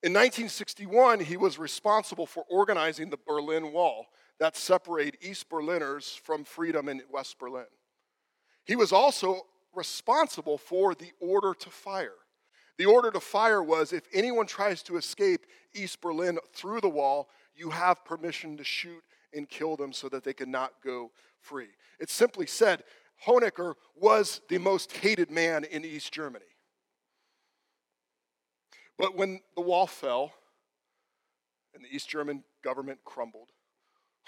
In 0.04 0.14
1961, 0.14 1.20
he 1.20 1.38
was 1.38 1.60
responsible 1.60 2.26
for 2.26 2.44
organizing 2.50 3.12
the 3.12 3.20
Berlin 3.28 3.72
Wall 3.72 4.08
that 4.40 4.58
separated 4.58 5.20
East 5.22 5.48
Berliners 5.48 6.20
from 6.24 6.44
freedom 6.44 6.90
in 6.90 7.04
West 7.12 7.38
Berlin. 7.38 7.68
He 8.66 8.76
was 8.76 8.92
also 8.92 9.42
responsible 9.76 10.58
for 10.58 10.96
the 10.96 11.12
order 11.20 11.54
to 11.54 11.70
fire. 11.70 12.16
The 12.80 12.86
order 12.86 13.12
to 13.12 13.20
fire 13.20 13.62
was 13.62 13.94
if 13.94 14.08
anyone 14.12 14.48
tries 14.48 14.82
to 14.84 14.98
escape 14.98 15.46
East 15.76 16.02
Berlin 16.02 16.40
through 16.52 16.82
the 16.82 16.90
wall, 16.90 17.30
you 17.56 17.70
have 17.70 18.04
permission 18.04 18.58
to 18.58 18.64
shoot 18.64 19.04
and 19.34 19.48
kill 19.48 19.76
them 19.76 19.94
so 19.94 20.10
that 20.10 20.24
they 20.24 20.34
cannot 20.34 20.74
go 20.84 21.12
free. 21.40 21.70
It 22.00 22.10
simply 22.10 22.48
said 22.48 22.84
Honecker 23.26 23.76
was 23.96 24.42
the 24.50 24.58
most 24.58 24.92
hated 24.98 25.30
man 25.30 25.64
in 25.64 25.86
East 25.86 26.12
Germany. 26.12 26.46
But 28.98 29.16
when 29.16 29.42
the 29.56 29.62
wall 29.62 29.88
fell 29.88 30.34
and 31.74 31.84
the 31.84 31.94
East 31.94 32.10
German 32.10 32.44
government 32.64 33.00
crumbled, 33.04 33.50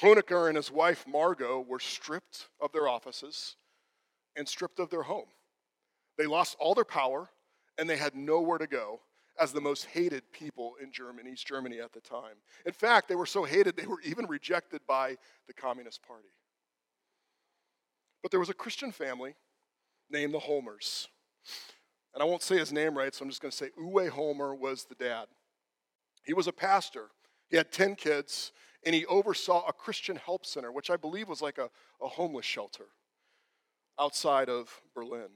Honecker 0.01 0.47
and 0.47 0.55
his 0.55 0.71
wife 0.71 1.05
Margot 1.07 1.61
were 1.61 1.79
stripped 1.79 2.49
of 2.59 2.71
their 2.71 2.87
offices 2.87 3.55
and 4.35 4.47
stripped 4.47 4.79
of 4.79 4.89
their 4.89 5.03
home. 5.03 5.27
They 6.17 6.25
lost 6.25 6.55
all 6.59 6.73
their 6.73 6.83
power 6.83 7.29
and 7.77 7.89
they 7.89 7.97
had 7.97 8.15
nowhere 8.15 8.57
to 8.57 8.67
go 8.67 9.01
as 9.39 9.51
the 9.51 9.61
most 9.61 9.85
hated 9.85 10.31
people 10.31 10.75
in 10.81 10.91
Germany, 10.91 11.31
East 11.31 11.47
Germany 11.47 11.79
at 11.79 11.91
the 11.91 12.01
time. 12.01 12.35
In 12.65 12.73
fact, 12.73 13.07
they 13.07 13.15
were 13.15 13.25
so 13.25 13.43
hated 13.43 13.75
they 13.75 13.87
were 13.87 14.01
even 14.01 14.27
rejected 14.27 14.81
by 14.87 15.17
the 15.47 15.53
Communist 15.53 16.03
Party. 16.03 16.29
But 18.23 18.31
there 18.31 18.39
was 18.39 18.49
a 18.49 18.55
Christian 18.55 18.91
family 18.91 19.35
named 20.09 20.33
the 20.33 20.39
Holmers. 20.39 21.07
And 22.13 22.23
I 22.23 22.25
won't 22.25 22.41
say 22.41 22.57
his 22.57 22.71
name 22.71 22.97
right, 22.97 23.13
so 23.13 23.23
I'm 23.23 23.29
just 23.29 23.41
going 23.41 23.51
to 23.51 23.57
say 23.57 23.69
Uwe 23.79 24.09
Holmer 24.09 24.55
was 24.55 24.85
the 24.85 24.95
dad. 24.95 25.25
He 26.23 26.33
was 26.33 26.47
a 26.47 26.53
pastor. 26.53 27.09
He 27.49 27.57
had 27.57 27.71
10 27.71 27.95
kids, 27.95 28.53
and 28.85 28.95
he 28.95 29.05
oversaw 29.07 29.65
a 29.67 29.73
Christian 29.73 30.15
help 30.15 30.45
center, 30.45 30.71
which 30.71 30.89
I 30.89 30.95
believe 30.95 31.27
was 31.27 31.41
like 31.41 31.57
a, 31.57 31.69
a 32.01 32.07
homeless 32.07 32.45
shelter 32.45 32.85
outside 33.99 34.49
of 34.49 34.81
Berlin. 34.95 35.29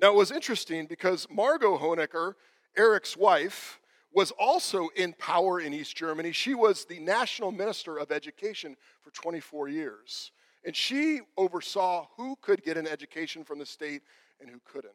Now, 0.00 0.12
it 0.12 0.16
was 0.16 0.30
interesting 0.30 0.86
because 0.86 1.26
Margot 1.30 1.78
Honecker, 1.78 2.34
Eric's 2.76 3.16
wife, 3.16 3.80
was 4.12 4.30
also 4.32 4.88
in 4.96 5.12
power 5.14 5.60
in 5.60 5.74
East 5.74 5.96
Germany. 5.96 6.32
She 6.32 6.54
was 6.54 6.84
the 6.84 7.00
national 7.00 7.52
minister 7.52 7.98
of 7.98 8.10
education 8.10 8.76
for 9.02 9.10
24 9.10 9.68
years. 9.68 10.32
And 10.66 10.74
she 10.74 11.20
oversaw 11.36 12.08
who 12.16 12.36
could 12.42 12.64
get 12.64 12.76
an 12.76 12.88
education 12.88 13.44
from 13.44 13.60
the 13.60 13.66
state 13.66 14.02
and 14.40 14.50
who 14.50 14.60
couldn't. 14.64 14.92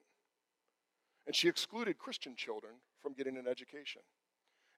And 1.26 1.34
she 1.34 1.48
excluded 1.48 1.98
Christian 1.98 2.36
children 2.36 2.74
from 3.02 3.14
getting 3.14 3.38
an 3.38 3.48
education. 3.48 4.02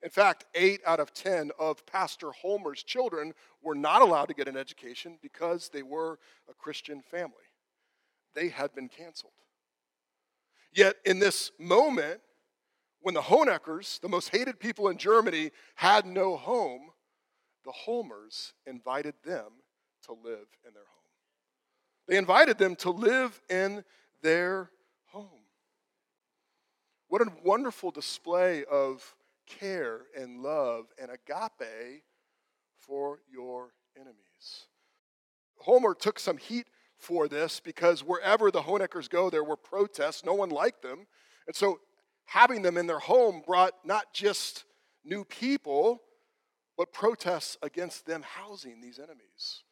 In 0.03 0.11
fact, 0.11 0.45
eight 0.53 0.81
out 0.85 0.99
of 0.99 1.11
10 1.11 1.49
of 1.57 1.83
Pastor 1.87 2.31
Holmer's 2.31 2.83
children 2.83 3.33
were 3.63 3.73
not 3.73 4.03
allowed 4.03 4.27
to 4.27 4.35
get 4.35 4.47
an 4.47 4.55
education 4.55 5.17
because 5.19 5.69
they 5.69 5.81
were 5.81 6.19
a 6.47 6.53
Christian 6.53 7.01
family. 7.01 7.33
They 8.35 8.49
had 8.49 8.75
been 8.75 8.87
canceled. 8.87 9.33
Yet, 10.73 10.97
in 11.05 11.17
this 11.17 11.51
moment, 11.59 12.19
when 12.99 13.15
the 13.15 13.21
Honeckers, 13.21 13.99
the 13.99 14.09
most 14.09 14.29
hated 14.29 14.59
people 14.59 14.89
in 14.89 14.97
Germany, 14.97 15.51
had 15.75 16.05
no 16.05 16.37
home, 16.37 16.91
the 17.65 17.73
Holmers 17.85 18.53
invited 18.67 19.15
them 19.23 19.62
to 20.03 20.13
live 20.13 20.47
in 20.65 20.73
their 20.73 20.83
home. 20.83 21.03
They 22.07 22.17
invited 22.17 22.57
them 22.57 22.75
to 22.77 22.91
live 22.91 23.41
in 23.49 23.83
their 24.21 24.69
home. 25.07 25.27
What 27.07 27.21
a 27.21 27.31
wonderful 27.43 27.91
display 27.91 28.65
of 28.65 29.15
care 29.45 30.01
and 30.17 30.41
love 30.41 30.85
and 31.01 31.11
agape 31.11 32.03
for 32.77 33.19
your 33.31 33.73
enemies. 33.95 34.67
Holmer 35.59 35.93
took 35.93 36.19
some 36.19 36.37
heat 36.37 36.67
for 36.97 37.27
this 37.27 37.59
because 37.59 38.01
wherever 38.01 38.51
the 38.51 38.61
Honeckers 38.61 39.09
go, 39.09 39.29
there 39.29 39.43
were 39.43 39.55
protests. 39.57 40.25
No 40.25 40.33
one 40.33 40.49
liked 40.49 40.81
them. 40.81 41.07
And 41.47 41.55
so 41.55 41.79
having 42.25 42.61
them 42.61 42.77
in 42.77 42.87
their 42.87 42.99
home 42.99 43.43
brought 43.45 43.73
not 43.85 44.13
just 44.13 44.65
new 45.03 45.23
people, 45.23 46.01
but 46.77 46.91
protests 46.91 47.57
against 47.61 48.05
them 48.05 48.23
housing 48.23 48.81
these 48.81 48.99
enemies. 48.99 49.63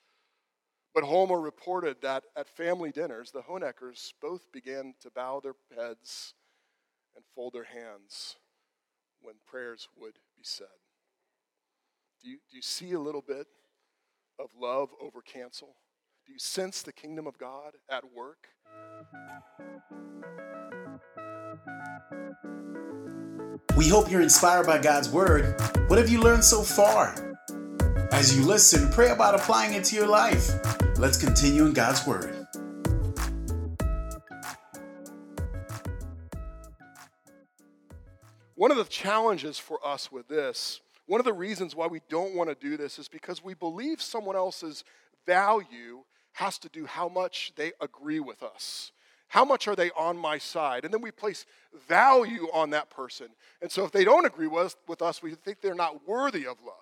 But 0.94 1.06
Holmer 1.06 1.40
reported 1.40 2.02
that 2.02 2.24
at 2.36 2.50
family 2.50 2.92
dinners, 2.92 3.32
the 3.32 3.42
Honeckers 3.42 4.14
both 4.22 4.52
began 4.52 4.94
to 5.02 5.10
bow 5.10 5.40
their 5.42 5.56
heads 5.78 6.34
and 7.16 7.24
fold 7.34 7.54
their 7.54 7.64
hands 7.64 8.36
when 9.22 9.36
prayers 9.46 9.88
would 9.98 10.16
be 10.36 10.44
said. 10.44 10.68
Do 12.22 12.30
you, 12.30 12.38
do 12.50 12.58
you 12.58 12.62
see 12.62 12.92
a 12.92 13.00
little 13.00 13.22
bit 13.22 13.48
of 14.38 14.50
love 14.60 14.90
over 15.02 15.22
cancel? 15.22 15.76
Do 16.26 16.34
you 16.34 16.40
sense 16.40 16.82
the 16.82 16.94
kingdom 16.94 17.26
of 17.26 17.38
God 17.38 17.74
at 17.90 18.04
work? 18.14 18.50
We 23.78 23.88
hope 23.88 24.12
you're 24.12 24.22
inspired 24.22 24.68
by 24.68 24.80
God's 24.80 25.10
word. 25.10 25.60
What 25.88 25.98
have 25.98 26.10
you 26.10 26.22
learned 26.22 26.44
so 26.44 26.62
far? 26.62 27.16
As 28.22 28.38
you 28.38 28.44
listen, 28.44 28.88
pray 28.92 29.10
about 29.10 29.34
applying 29.34 29.74
it 29.74 29.84
to 29.86 29.96
your 29.96 30.06
life. 30.06 30.52
Let's 31.00 31.18
continue 31.18 31.66
in 31.66 31.74
God's 31.74 32.06
word. 32.06 32.46
One 38.54 38.70
of 38.70 38.78
the 38.78 38.86
challenges 38.88 39.58
for 39.58 39.80
us 39.84 40.12
with 40.12 40.28
this, 40.28 40.82
one 41.08 41.20
of 41.20 41.26
the 41.26 41.34
reasons 41.34 41.76
why 41.76 41.88
we 41.88 42.00
don't 42.10 42.36
want 42.36 42.50
to 42.50 42.56
do 42.56 42.78
this 42.78 43.00
is 43.00 43.08
because 43.08 43.44
we 43.44 43.56
believe 43.56 44.00
someone 44.00 44.36
else's 44.36 44.84
value 45.26 46.04
has 46.34 46.60
to 46.60 46.70
do 46.70 46.86
how 46.86 47.10
much 47.10 47.54
they 47.56 47.72
agree 47.82 48.20
with 48.20 48.44
us. 48.44 48.92
How 49.30 49.44
much 49.44 49.68
are 49.68 49.76
they 49.76 49.90
on 49.98 50.16
my 50.16 50.38
side? 50.38 50.86
And 50.86 50.94
then 50.94 51.02
we 51.02 51.10
place 51.10 51.48
value 51.88 52.50
on 52.54 52.70
that 52.70 52.92
person. 52.92 53.30
And 53.64 53.72
so 53.72 53.84
if 53.84 53.92
they 53.92 54.04
don't 54.04 54.28
agree 54.28 54.46
with, 54.46 54.76
with 54.88 55.02
us, 55.02 55.24
we 55.24 55.34
think 55.34 55.60
they're 55.60 55.74
not 55.74 56.08
worthy 56.08 56.46
of 56.46 56.58
love. 56.64 56.81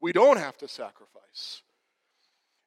We 0.00 0.12
don't 0.12 0.38
have 0.38 0.56
to 0.58 0.68
sacrifice. 0.68 1.62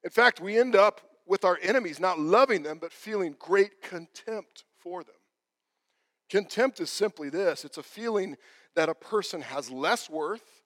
In 0.04 0.10
fact, 0.10 0.40
we 0.40 0.58
end 0.58 0.76
up 0.76 1.02
with 1.26 1.46
our 1.46 1.58
enemies 1.62 2.00
not 2.00 2.20
loving 2.20 2.64
them, 2.64 2.78
but 2.80 2.92
feeling 2.92 3.36
great 3.40 3.82
contempt 3.82 4.66
for 4.78 5.04
them. 5.04 5.16
Contempt 6.30 6.80
is 6.80 6.90
simply 6.90 7.30
this 7.30 7.64
it's 7.64 7.78
a 7.78 7.84
feeling 7.84 8.38
that 8.76 8.90
a 8.90 8.96
person 8.96 9.42
has 9.42 9.70
less 9.70 10.10
worth, 10.10 10.64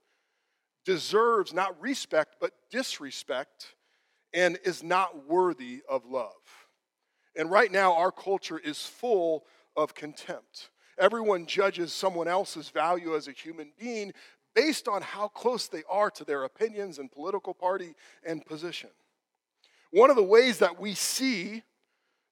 deserves 0.86 1.54
not 1.54 1.80
respect, 1.82 2.38
but 2.40 2.54
disrespect, 2.72 3.76
and 4.34 4.58
is 4.64 4.84
not 4.84 5.28
worthy 5.28 5.82
of 5.90 6.06
love. 6.06 6.32
And 7.36 7.52
right 7.52 7.72
now, 7.72 7.94
our 7.96 8.12
culture 8.12 8.58
is 8.58 8.82
full 8.82 9.46
of 9.76 9.94
contempt. 9.94 10.70
Everyone 10.98 11.46
judges 11.46 11.94
someone 11.94 12.28
else's 12.28 12.70
value 12.70 13.16
as 13.16 13.28
a 13.28 13.32
human 13.32 13.72
being 13.78 14.14
based 14.58 14.88
on 14.88 15.04
how 15.04 15.28
close 15.28 15.68
they 15.68 15.84
are 15.88 16.10
to 16.10 16.26
their 16.26 16.44
opinions 16.44 16.98
and 16.98 17.12
political 17.12 17.54
party 17.54 17.94
and 18.26 18.44
position. 18.44 18.90
One 19.92 20.10
of 20.10 20.16
the 20.16 20.24
ways 20.24 20.58
that 20.58 20.80
we 20.80 20.96
see 20.96 21.62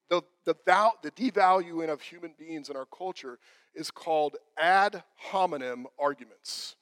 the, 0.10 0.24
the, 0.44 0.56
the 1.04 1.12
devaluing 1.12 1.90
of 1.90 2.02
human 2.02 2.34
beings 2.36 2.70
in 2.70 2.76
our 2.76 2.88
culture 2.88 3.38
is 3.76 3.92
called 3.92 4.38
ad 4.58 5.04
hominem 5.18 5.86
arguments. 6.00 6.76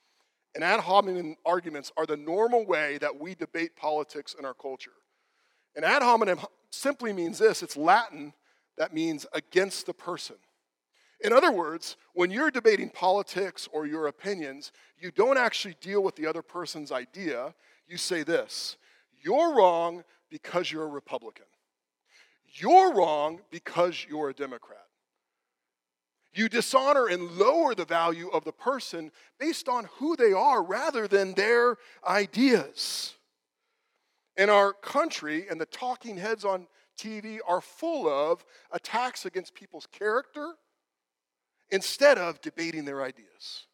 And 0.56 0.64
ad 0.64 0.80
hominem 0.80 1.36
arguments 1.46 1.92
are 1.98 2.06
the 2.06 2.16
normal 2.16 2.66
way 2.66 2.98
that 3.00 3.20
we 3.20 3.36
debate 3.36 3.76
politics 3.76 4.34
in 4.40 4.46
our 4.46 4.54
culture. 4.54 4.92
And 5.76 5.84
ad 5.84 6.04
hominem 6.04 6.40
simply 6.70 7.12
means 7.12 7.40
this 7.40 7.62
it's 7.62 7.76
Latin 7.76 8.32
that 8.78 8.94
means 8.94 9.26
against 9.34 9.88
the 9.88 9.94
person. 9.94 10.38
In 11.24 11.32
other 11.32 11.52
words, 11.52 11.96
when 12.14 12.30
you're 12.32 12.52
debating 12.52 12.90
politics 12.90 13.70
or 13.72 13.88
your 13.88 14.08
opinions, 14.08 14.74
you 15.00 15.10
don't 15.10 15.38
actually 15.38 15.76
deal 15.80 16.04
with 16.04 16.18
the 16.18 16.28
other 16.28 16.42
person's 16.42 16.92
idea. 16.92 17.56
You 17.88 17.98
say 17.98 18.24
this 18.24 18.78
You're 19.24 19.56
wrong 19.56 20.04
because 20.30 20.72
you're 20.72 20.84
a 20.84 20.88
Republican. 20.88 21.46
You're 22.56 22.94
wrong 22.94 23.40
because 23.50 24.06
you're 24.08 24.30
a 24.30 24.34
Democrat. 24.34 24.80
You 26.36 26.50
dishonor 26.50 27.08
and 27.08 27.32
lower 27.32 27.74
the 27.74 27.86
value 27.86 28.28
of 28.30 28.44
the 28.44 28.52
person 28.52 29.12
based 29.40 29.70
on 29.70 29.88
who 29.98 30.16
they 30.16 30.34
are 30.34 30.62
rather 30.62 31.08
than 31.08 31.34
their 31.34 31.78
ideas. 32.06 33.14
In 34.36 34.50
our 34.50 34.74
country, 34.74 35.46
and 35.50 35.62
the 35.62 35.68
talking 35.68 36.18
heads 36.18 36.44
on 36.44 36.68
TV 36.98 37.38
are 37.48 37.62
full 37.62 38.08
of 38.10 38.44
attacks 38.72 39.26
against 39.26 39.54
people's 39.54 39.88
character 39.92 40.56
instead 41.72 42.18
of 42.18 42.42
debating 42.42 42.86
their 42.86 43.04
ideas. 43.04 43.68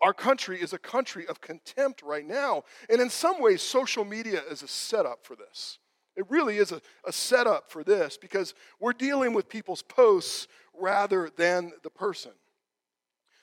Our 0.00 0.12
country 0.12 0.60
is 0.60 0.72
a 0.72 0.78
country 0.78 1.26
of 1.26 1.40
contempt 1.40 2.02
right 2.02 2.26
now. 2.26 2.62
And 2.88 3.00
in 3.00 3.10
some 3.10 3.40
ways, 3.40 3.62
social 3.62 4.04
media 4.04 4.42
is 4.50 4.62
a 4.62 4.68
setup 4.68 5.24
for 5.24 5.34
this. 5.34 5.78
It 6.16 6.24
really 6.28 6.58
is 6.58 6.72
a, 6.72 6.80
a 7.04 7.12
setup 7.12 7.70
for 7.70 7.84
this 7.84 8.16
because 8.16 8.54
we're 8.80 8.92
dealing 8.92 9.34
with 9.34 9.48
people's 9.48 9.82
posts 9.82 10.48
rather 10.74 11.30
than 11.36 11.72
the 11.82 11.90
person. 11.90 12.32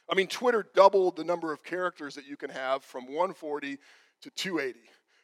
I 0.10 0.16
mean, 0.16 0.28
Twitter 0.28 0.66
doubled 0.76 1.16
the 1.16 1.24
number 1.24 1.52
of 1.52 1.64
characters 1.64 2.16
that 2.16 2.28
you 2.28 2.38
can 2.38 2.50
have 2.50 2.84
from 2.84 3.06
140 3.06 3.78
to 4.22 4.30
280. 4.30 4.80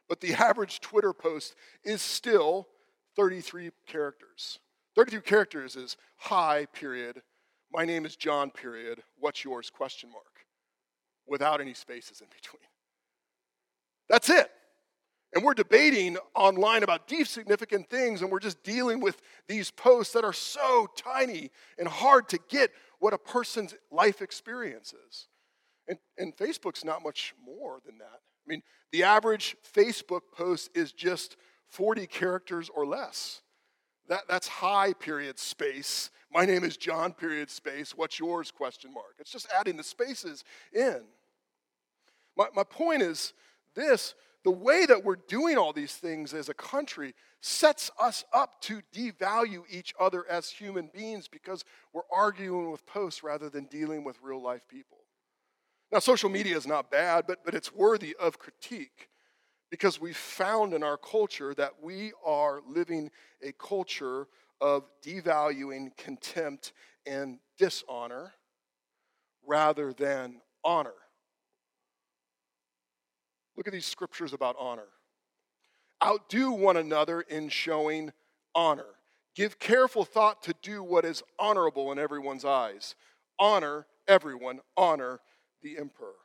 But 0.09 0.21
the 0.21 0.33
average 0.33 0.79
Twitter 0.79 1.13
post 1.13 1.55
is 1.83 2.01
still 2.01 2.67
33 3.15 3.71
characters. 3.87 4.59
33 4.95 5.21
characters 5.21 5.75
is 5.75 5.97
high, 6.17 6.65
period. 6.73 7.21
My 7.73 7.85
name 7.85 8.05
is 8.05 8.15
John, 8.15 8.51
period. 8.51 9.01
What's 9.19 9.43
yours? 9.43 9.69
Question 9.69 10.11
mark. 10.11 10.45
Without 11.27 11.61
any 11.61 11.73
spaces 11.73 12.21
in 12.21 12.27
between. 12.27 12.67
That's 14.09 14.29
it. 14.29 14.51
And 15.33 15.45
we're 15.45 15.53
debating 15.53 16.17
online 16.35 16.83
about 16.83 17.07
deep, 17.07 17.27
significant 17.27 17.89
things, 17.89 18.21
and 18.21 18.29
we're 18.29 18.39
just 18.39 18.61
dealing 18.63 18.99
with 18.99 19.21
these 19.47 19.71
posts 19.71 20.13
that 20.13 20.25
are 20.25 20.33
so 20.33 20.87
tiny 20.97 21.51
and 21.77 21.87
hard 21.87 22.27
to 22.29 22.39
get 22.49 22.71
what 22.99 23.13
a 23.13 23.17
person's 23.17 23.73
life 23.89 24.21
experience 24.21 24.93
is. 25.07 25.27
And, 25.87 25.97
and 26.17 26.35
Facebook's 26.35 26.83
not 26.83 27.01
much 27.01 27.33
more 27.43 27.79
than 27.85 27.97
that. 27.99 28.19
I 28.19 28.45
mean, 28.47 28.61
the 28.91 29.03
average 29.03 29.55
Facebook 29.73 30.21
post 30.33 30.69
is 30.75 30.91
just 30.91 31.37
40 31.69 32.07
characters 32.07 32.69
or 32.73 32.85
less. 32.85 33.41
That, 34.11 34.27
that's 34.27 34.49
high 34.49 34.91
period 34.91 35.39
space. 35.39 36.09
My 36.33 36.45
name 36.45 36.65
is 36.65 36.75
John 36.75 37.13
period 37.13 37.49
space. 37.49 37.95
What's 37.95 38.19
yours? 38.19 38.51
Question 38.51 38.93
mark. 38.93 39.15
It's 39.19 39.31
just 39.31 39.47
adding 39.57 39.77
the 39.77 39.85
spaces 39.85 40.43
in. 40.73 40.99
My, 42.35 42.47
my 42.53 42.63
point 42.63 43.03
is 43.03 43.31
this 43.73 44.13
the 44.43 44.51
way 44.51 44.85
that 44.85 45.05
we're 45.05 45.15
doing 45.15 45.57
all 45.57 45.71
these 45.71 45.93
things 45.93 46.33
as 46.33 46.49
a 46.49 46.53
country 46.53 47.15
sets 47.39 47.89
us 47.97 48.25
up 48.33 48.59
to 48.63 48.81
devalue 48.93 49.63
each 49.69 49.93
other 49.97 50.25
as 50.29 50.49
human 50.49 50.89
beings 50.93 51.29
because 51.29 51.63
we're 51.93 52.01
arguing 52.11 52.69
with 52.69 52.85
posts 52.85 53.23
rather 53.23 53.49
than 53.49 53.63
dealing 53.67 54.03
with 54.03 54.17
real 54.21 54.43
life 54.43 54.67
people. 54.67 54.97
Now, 55.89 55.99
social 55.99 56.29
media 56.29 56.57
is 56.57 56.67
not 56.67 56.91
bad, 56.91 57.27
but, 57.27 57.45
but 57.45 57.53
it's 57.53 57.73
worthy 57.73 58.13
of 58.19 58.39
critique 58.39 59.07
because 59.71 59.99
we 59.99 60.13
found 60.13 60.73
in 60.73 60.83
our 60.83 60.97
culture 60.97 61.55
that 61.55 61.71
we 61.81 62.11
are 62.23 62.61
living 62.67 63.09
a 63.41 63.53
culture 63.53 64.27
of 64.59 64.83
devaluing 65.03 65.95
contempt 65.97 66.73
and 67.07 67.39
dishonor 67.57 68.33
rather 69.47 69.93
than 69.93 70.41
honor. 70.63 70.93
Look 73.55 73.65
at 73.65 73.73
these 73.73 73.85
scriptures 73.85 74.33
about 74.33 74.55
honor. 74.59 74.87
Outdo 76.03 76.51
one 76.51 76.77
another 76.77 77.21
in 77.21 77.49
showing 77.49 78.11
honor. 78.53 78.85
Give 79.35 79.57
careful 79.57 80.03
thought 80.03 80.43
to 80.43 80.53
do 80.61 80.83
what 80.83 81.05
is 81.05 81.23
honorable 81.39 81.91
in 81.91 81.99
everyone's 81.99 82.43
eyes. 82.43 82.95
Honor 83.39 83.85
everyone, 84.07 84.59
honor 84.75 85.21
the 85.63 85.77
emperor. 85.77 86.15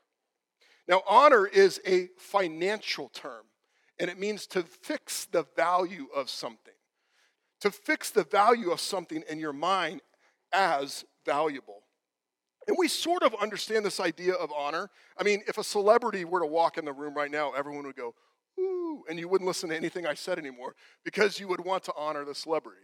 Now, 0.88 1.02
honor 1.08 1.46
is 1.46 1.80
a 1.86 2.08
financial 2.18 3.08
term, 3.08 3.44
and 3.98 4.08
it 4.10 4.18
means 4.18 4.46
to 4.48 4.62
fix 4.62 5.26
the 5.26 5.44
value 5.56 6.06
of 6.14 6.30
something. 6.30 6.74
To 7.60 7.70
fix 7.70 8.10
the 8.10 8.24
value 8.24 8.70
of 8.70 8.80
something 8.80 9.24
in 9.28 9.38
your 9.38 9.52
mind 9.52 10.02
as 10.52 11.04
valuable. 11.24 11.82
And 12.68 12.76
we 12.78 12.88
sort 12.88 13.22
of 13.22 13.34
understand 13.34 13.84
this 13.84 14.00
idea 14.00 14.34
of 14.34 14.50
honor. 14.52 14.90
I 15.18 15.22
mean, 15.22 15.42
if 15.46 15.56
a 15.58 15.64
celebrity 15.64 16.24
were 16.24 16.40
to 16.40 16.46
walk 16.46 16.78
in 16.78 16.84
the 16.84 16.92
room 16.92 17.14
right 17.14 17.30
now, 17.30 17.52
everyone 17.52 17.86
would 17.86 17.96
go, 17.96 18.14
ooh, 18.58 19.04
and 19.08 19.18
you 19.18 19.28
wouldn't 19.28 19.46
listen 19.46 19.70
to 19.70 19.76
anything 19.76 20.06
I 20.06 20.14
said 20.14 20.38
anymore 20.38 20.74
because 21.04 21.38
you 21.38 21.48
would 21.48 21.64
want 21.64 21.84
to 21.84 21.92
honor 21.96 22.24
the 22.24 22.34
celebrity. 22.34 22.80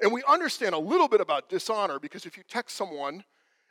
And 0.00 0.12
we 0.12 0.22
understand 0.28 0.74
a 0.74 0.78
little 0.78 1.08
bit 1.08 1.20
about 1.20 1.48
dishonor 1.48 1.98
because 1.98 2.26
if 2.26 2.36
you 2.36 2.42
text 2.48 2.76
someone 2.76 3.24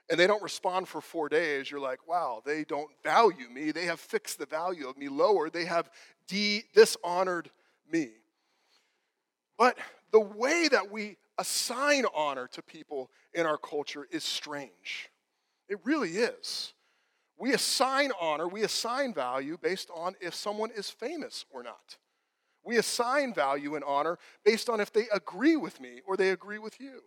and 0.10 0.20
they 0.20 0.28
don't 0.28 0.44
respond 0.44 0.88
for 0.88 1.02
four 1.02 1.30
days, 1.30 1.72
you're 1.72 1.80
like, 1.80 2.08
wow, 2.08 2.42
they 2.46 2.64
don't 2.64 2.90
value 3.04 3.50
me. 3.50 3.72
They 3.72 3.86
have 3.86 4.00
fixed 4.00 4.40
the 4.40 4.46
value 4.46 4.88
of 4.88 4.98
me 4.98 5.08
lower. 5.08 5.50
They 5.50 5.66
have 5.66 5.90
de- 6.28 6.64
dishonored 6.74 7.50
me. 7.90 8.10
But 9.58 9.78
the 10.12 10.20
way 10.20 10.68
that 10.70 10.92
we 10.92 11.18
assign 11.38 12.06
honor 12.16 12.48
to 12.54 12.62
people 12.62 13.10
in 13.34 13.46
our 13.46 13.58
culture 13.58 14.08
is 14.12 14.24
strange. 14.24 15.10
It 15.70 15.80
really 15.84 16.18
is. 16.18 16.74
We 17.38 17.54
assign 17.54 18.12
honor, 18.20 18.48
we 18.48 18.64
assign 18.64 19.14
value 19.14 19.58
based 19.62 19.90
on 19.96 20.16
if 20.22 20.36
someone 20.36 20.70
is 20.76 20.90
famous 20.90 21.46
or 21.52 21.64
not. 21.64 21.98
We 22.64 22.78
assign 22.78 23.34
value 23.34 23.76
and 23.76 23.84
honor 23.84 24.20
based 24.46 24.70
on 24.70 24.80
if 24.80 24.94
they 24.94 25.06
agree 25.12 25.56
with 25.56 25.80
me 25.80 26.02
or 26.06 26.16
they 26.16 26.30
agree 26.30 26.60
with 26.60 26.80
you. 26.80 27.02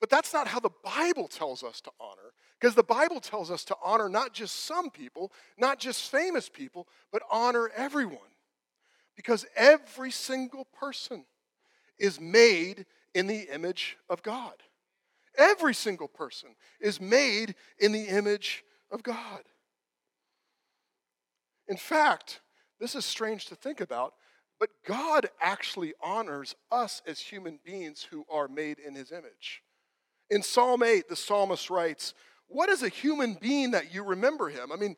But 0.00 0.10
that's 0.10 0.32
not 0.32 0.46
how 0.46 0.60
the 0.60 0.70
Bible 0.84 1.28
tells 1.28 1.62
us 1.62 1.80
to 1.82 1.90
honor, 2.00 2.32
because 2.58 2.74
the 2.74 2.82
Bible 2.82 3.20
tells 3.20 3.50
us 3.50 3.64
to 3.64 3.76
honor 3.84 4.08
not 4.08 4.32
just 4.32 4.64
some 4.64 4.90
people, 4.90 5.32
not 5.56 5.78
just 5.78 6.10
famous 6.10 6.48
people, 6.48 6.86
but 7.12 7.22
honor 7.30 7.70
everyone. 7.76 8.18
Because 9.16 9.44
every 9.56 10.12
single 10.12 10.64
person 10.64 11.24
is 11.98 12.20
made 12.20 12.86
in 13.14 13.26
the 13.26 13.52
image 13.52 13.96
of 14.08 14.22
God. 14.22 14.54
Every 15.36 15.74
single 15.74 16.08
person 16.08 16.50
is 16.80 17.00
made 17.00 17.54
in 17.80 17.92
the 17.92 18.04
image 18.04 18.64
of 18.90 19.02
God. 19.02 19.42
In 21.68 21.76
fact, 21.76 22.40
this 22.80 22.94
is 22.94 23.04
strange 23.04 23.46
to 23.46 23.56
think 23.56 23.80
about, 23.80 24.14
but 24.60 24.70
God 24.86 25.28
actually 25.40 25.94
honors 26.02 26.54
us 26.70 27.02
as 27.06 27.20
human 27.20 27.58
beings 27.64 28.06
who 28.10 28.24
are 28.30 28.48
made 28.48 28.78
in 28.78 28.94
his 28.94 29.12
image. 29.12 29.62
In 30.30 30.42
Psalm 30.42 30.82
8, 30.82 31.08
the 31.08 31.16
psalmist 31.16 31.70
writes, 31.70 32.14
What 32.48 32.68
is 32.68 32.82
a 32.82 32.88
human 32.88 33.34
being 33.34 33.70
that 33.72 33.94
you 33.94 34.04
remember 34.04 34.48
him? 34.48 34.70
I 34.72 34.76
mean, 34.76 34.96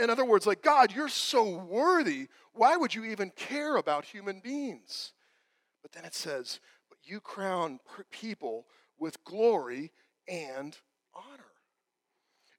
in 0.00 0.10
other 0.10 0.24
words, 0.24 0.46
like, 0.46 0.62
God, 0.62 0.92
you're 0.94 1.08
so 1.08 1.58
worthy. 1.58 2.28
Why 2.52 2.76
would 2.76 2.94
you 2.94 3.04
even 3.04 3.30
care 3.30 3.76
about 3.76 4.04
human 4.04 4.40
beings? 4.40 5.12
But 5.82 5.92
then 5.92 6.04
it 6.04 6.14
says, 6.14 6.60
But 6.88 6.98
you 7.04 7.20
crown 7.20 7.80
people 8.10 8.66
with 8.98 9.22
glory 9.24 9.92
and 10.28 10.76
honor. 11.14 11.44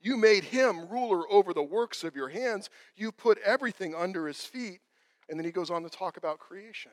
You 0.02 0.18
made 0.18 0.44
him 0.44 0.88
ruler 0.88 1.24
over 1.32 1.54
the 1.54 1.64
works 1.64 2.04
of 2.04 2.16
your 2.16 2.30
hands. 2.30 2.70
You 2.96 3.12
put 3.12 3.40
everything 3.40 3.96
under 3.96 4.28
his 4.28 4.42
feet. 4.42 4.80
And 5.28 5.40
then 5.40 5.46
he 5.46 5.52
goes 5.52 5.72
on 5.72 5.82
to 5.84 5.90
talk 5.90 6.18
about 6.18 6.38
creation. 6.38 6.92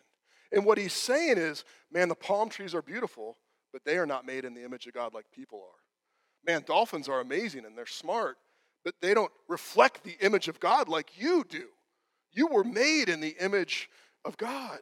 And 0.51 0.65
what 0.65 0.79
he's 0.79 0.95
saying 0.95 1.39
is, 1.39 1.65
man, 1.91 2.09
the 2.09 2.15
palm 2.15 2.49
trees 2.49 2.75
are 2.75 2.83
beautiful, 2.83 3.37
but 3.73 3.85
they 3.85 3.97
are 3.97 4.07
not 4.07 4.27
made 4.27 4.45
in 4.45 4.55
the 4.55 4.65
image 4.65 4.87
of 4.87 4.95
God 4.95 5.15
like 5.15 5.27
people 5.33 5.61
are. 5.61 6.53
Man, 6.53 6.65
dolphins 6.67 7.09
are 7.09 7.21
amazing 7.21 7.65
and 7.65 7.77
they're 7.77 7.87
smart, 7.87 8.37
but 8.85 8.95
they 9.01 9.15
don't 9.15 9.33
reflect 9.49 10.05
the 10.05 10.17
image 10.21 10.49
of 10.49 10.61
God 10.61 10.89
like 10.89 11.19
you 11.21 11.45
do. 11.49 11.67
You 12.33 12.49
were 12.49 12.65
made 12.65 13.09
in 13.09 13.21
the 13.21 13.37
image 13.41 13.89
of 14.25 14.37
God. 14.37 14.81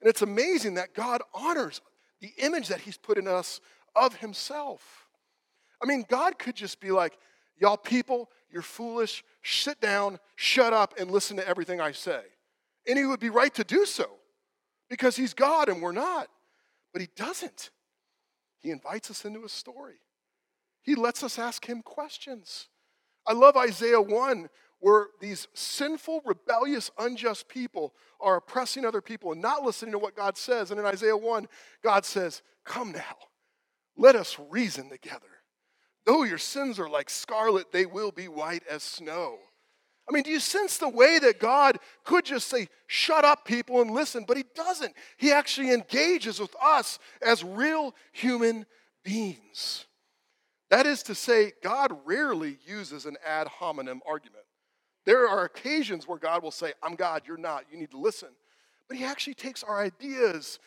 And 0.00 0.08
it's 0.08 0.22
amazing 0.22 0.74
that 0.74 0.94
God 0.94 1.22
honors 1.34 1.80
the 2.20 2.32
image 2.38 2.68
that 2.68 2.80
He's 2.80 2.96
put 2.96 3.18
in 3.18 3.28
us 3.28 3.60
of 3.94 4.16
Himself. 4.16 5.08
I 5.82 5.86
mean, 5.86 6.04
God 6.08 6.38
could 6.38 6.56
just 6.56 6.80
be 6.80 6.90
like, 6.90 7.18
Y'all 7.60 7.76
people, 7.76 8.28
you're 8.50 8.62
foolish. 8.62 9.22
Sit 9.44 9.80
down, 9.80 10.18
shut 10.36 10.72
up, 10.72 10.94
and 10.98 11.10
listen 11.10 11.36
to 11.36 11.46
everything 11.46 11.80
I 11.80 11.92
say. 11.92 12.22
And 12.88 12.98
He 12.98 13.04
would 13.04 13.20
be 13.20 13.30
right 13.30 13.54
to 13.54 13.64
do 13.64 13.86
so 13.86 14.06
because 14.88 15.16
He's 15.16 15.34
God 15.34 15.68
and 15.68 15.80
we're 15.80 15.92
not. 15.92 16.28
But 16.92 17.02
He 17.02 17.08
doesn't. 17.14 17.70
He 18.62 18.70
invites 18.70 19.10
us 19.10 19.24
into 19.24 19.42
His 19.42 19.52
story, 19.52 20.00
He 20.82 20.94
lets 20.94 21.22
us 21.22 21.38
ask 21.38 21.68
Him 21.68 21.82
questions. 21.82 22.68
I 23.26 23.34
love 23.34 23.56
Isaiah 23.56 24.00
1 24.00 24.48
where 24.82 25.06
these 25.20 25.46
sinful, 25.54 26.22
rebellious, 26.24 26.90
unjust 26.98 27.46
people 27.46 27.94
are 28.20 28.34
oppressing 28.38 28.84
other 28.84 29.00
people 29.00 29.30
and 29.30 29.40
not 29.40 29.62
listening 29.62 29.92
to 29.92 29.98
what 29.98 30.16
God 30.16 30.36
says. 30.36 30.72
And 30.72 30.80
in 30.80 30.84
Isaiah 30.84 31.16
1, 31.16 31.46
God 31.84 32.04
says, 32.04 32.42
Come 32.64 32.90
now, 32.90 33.16
let 33.96 34.16
us 34.16 34.36
reason 34.50 34.90
together. 34.90 35.28
Though 36.04 36.24
your 36.24 36.38
sins 36.38 36.80
are 36.80 36.88
like 36.88 37.10
scarlet, 37.10 37.70
they 37.70 37.86
will 37.86 38.10
be 38.10 38.26
white 38.26 38.64
as 38.68 38.82
snow. 38.82 39.38
I 40.08 40.12
mean, 40.12 40.24
do 40.24 40.30
you 40.30 40.40
sense 40.40 40.78
the 40.78 40.88
way 40.88 41.18
that 41.20 41.38
God 41.38 41.78
could 42.04 42.24
just 42.24 42.48
say, 42.48 42.68
shut 42.86 43.24
up, 43.24 43.44
people, 43.44 43.80
and 43.80 43.90
listen? 43.90 44.24
But 44.26 44.36
He 44.36 44.44
doesn't. 44.54 44.94
He 45.16 45.32
actually 45.32 45.72
engages 45.72 46.40
with 46.40 46.54
us 46.60 46.98
as 47.24 47.44
real 47.44 47.94
human 48.12 48.66
beings. 49.04 49.86
That 50.70 50.86
is 50.86 51.02
to 51.04 51.14
say, 51.14 51.52
God 51.62 51.92
rarely 52.04 52.58
uses 52.66 53.06
an 53.06 53.16
ad 53.26 53.46
hominem 53.46 54.00
argument. 54.06 54.44
There 55.04 55.28
are 55.28 55.44
occasions 55.44 56.08
where 56.08 56.18
God 56.18 56.42
will 56.42 56.50
say, 56.50 56.72
I'm 56.82 56.94
God, 56.94 57.22
you're 57.26 57.36
not, 57.36 57.64
you 57.70 57.78
need 57.78 57.90
to 57.90 57.98
listen. 57.98 58.30
But 58.88 58.96
He 58.96 59.04
actually 59.04 59.34
takes 59.34 59.62
our 59.62 59.80
ideas 59.80 60.58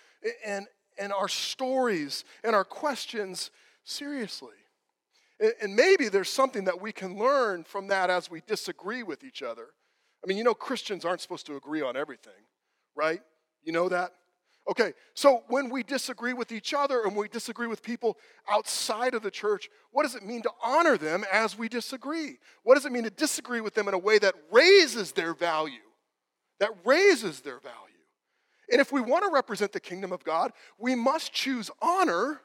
and, 0.45 0.67
and 0.97 1.11
our 1.11 1.27
stories 1.27 2.23
and 2.43 2.55
our 2.55 2.65
questions 2.65 3.51
seriously. 3.83 4.55
And 5.39 5.75
maybe 5.75 6.07
there's 6.07 6.29
something 6.29 6.63
that 6.65 6.81
we 6.81 6.91
can 6.91 7.17
learn 7.17 7.63
from 7.63 7.87
that 7.87 8.09
as 8.09 8.31
we 8.31 8.41
disagree 8.47 9.03
with 9.03 9.23
each 9.23 9.41
other. 9.41 9.67
I 10.23 10.27
mean, 10.27 10.37
you 10.37 10.43
know, 10.43 10.53
Christians 10.53 11.03
aren't 11.05 11.21
supposed 11.21 11.45
to 11.47 11.57
agree 11.57 11.81
on 11.81 11.97
everything, 11.97 12.33
right? 12.95 13.21
You 13.63 13.73
know 13.73 13.89
that? 13.89 14.11
Okay, 14.67 14.93
so 15.13 15.43
when 15.47 15.69
we 15.69 15.83
disagree 15.83 16.33
with 16.33 16.51
each 16.51 16.73
other 16.73 17.03
and 17.03 17.15
we 17.15 17.27
disagree 17.27 17.67
with 17.67 17.83
people 17.83 18.17
outside 18.49 19.13
of 19.13 19.21
the 19.21 19.29
church, 19.29 19.69
what 19.91 20.03
does 20.03 20.15
it 20.15 20.23
mean 20.23 20.41
to 20.41 20.51
honor 20.63 20.97
them 20.97 21.23
as 21.31 21.55
we 21.55 21.69
disagree? 21.69 22.39
What 22.63 22.73
does 22.73 22.85
it 22.85 22.91
mean 22.91 23.03
to 23.03 23.11
disagree 23.11 23.61
with 23.61 23.75
them 23.75 23.87
in 23.87 23.93
a 23.93 23.99
way 23.99 24.17
that 24.17 24.33
raises 24.51 25.11
their 25.11 25.35
value? 25.35 25.75
That 26.59 26.71
raises 26.83 27.41
their 27.41 27.59
value. 27.59 27.75
And 28.71 28.81
if 28.81 28.91
we 28.91 29.01
want 29.01 29.23
to 29.25 29.31
represent 29.31 29.71
the 29.71 29.79
kingdom 29.79 30.11
of 30.11 30.23
God, 30.23 30.51
we 30.79 30.95
must 30.95 31.31
choose 31.31 31.69
honor 31.79 32.41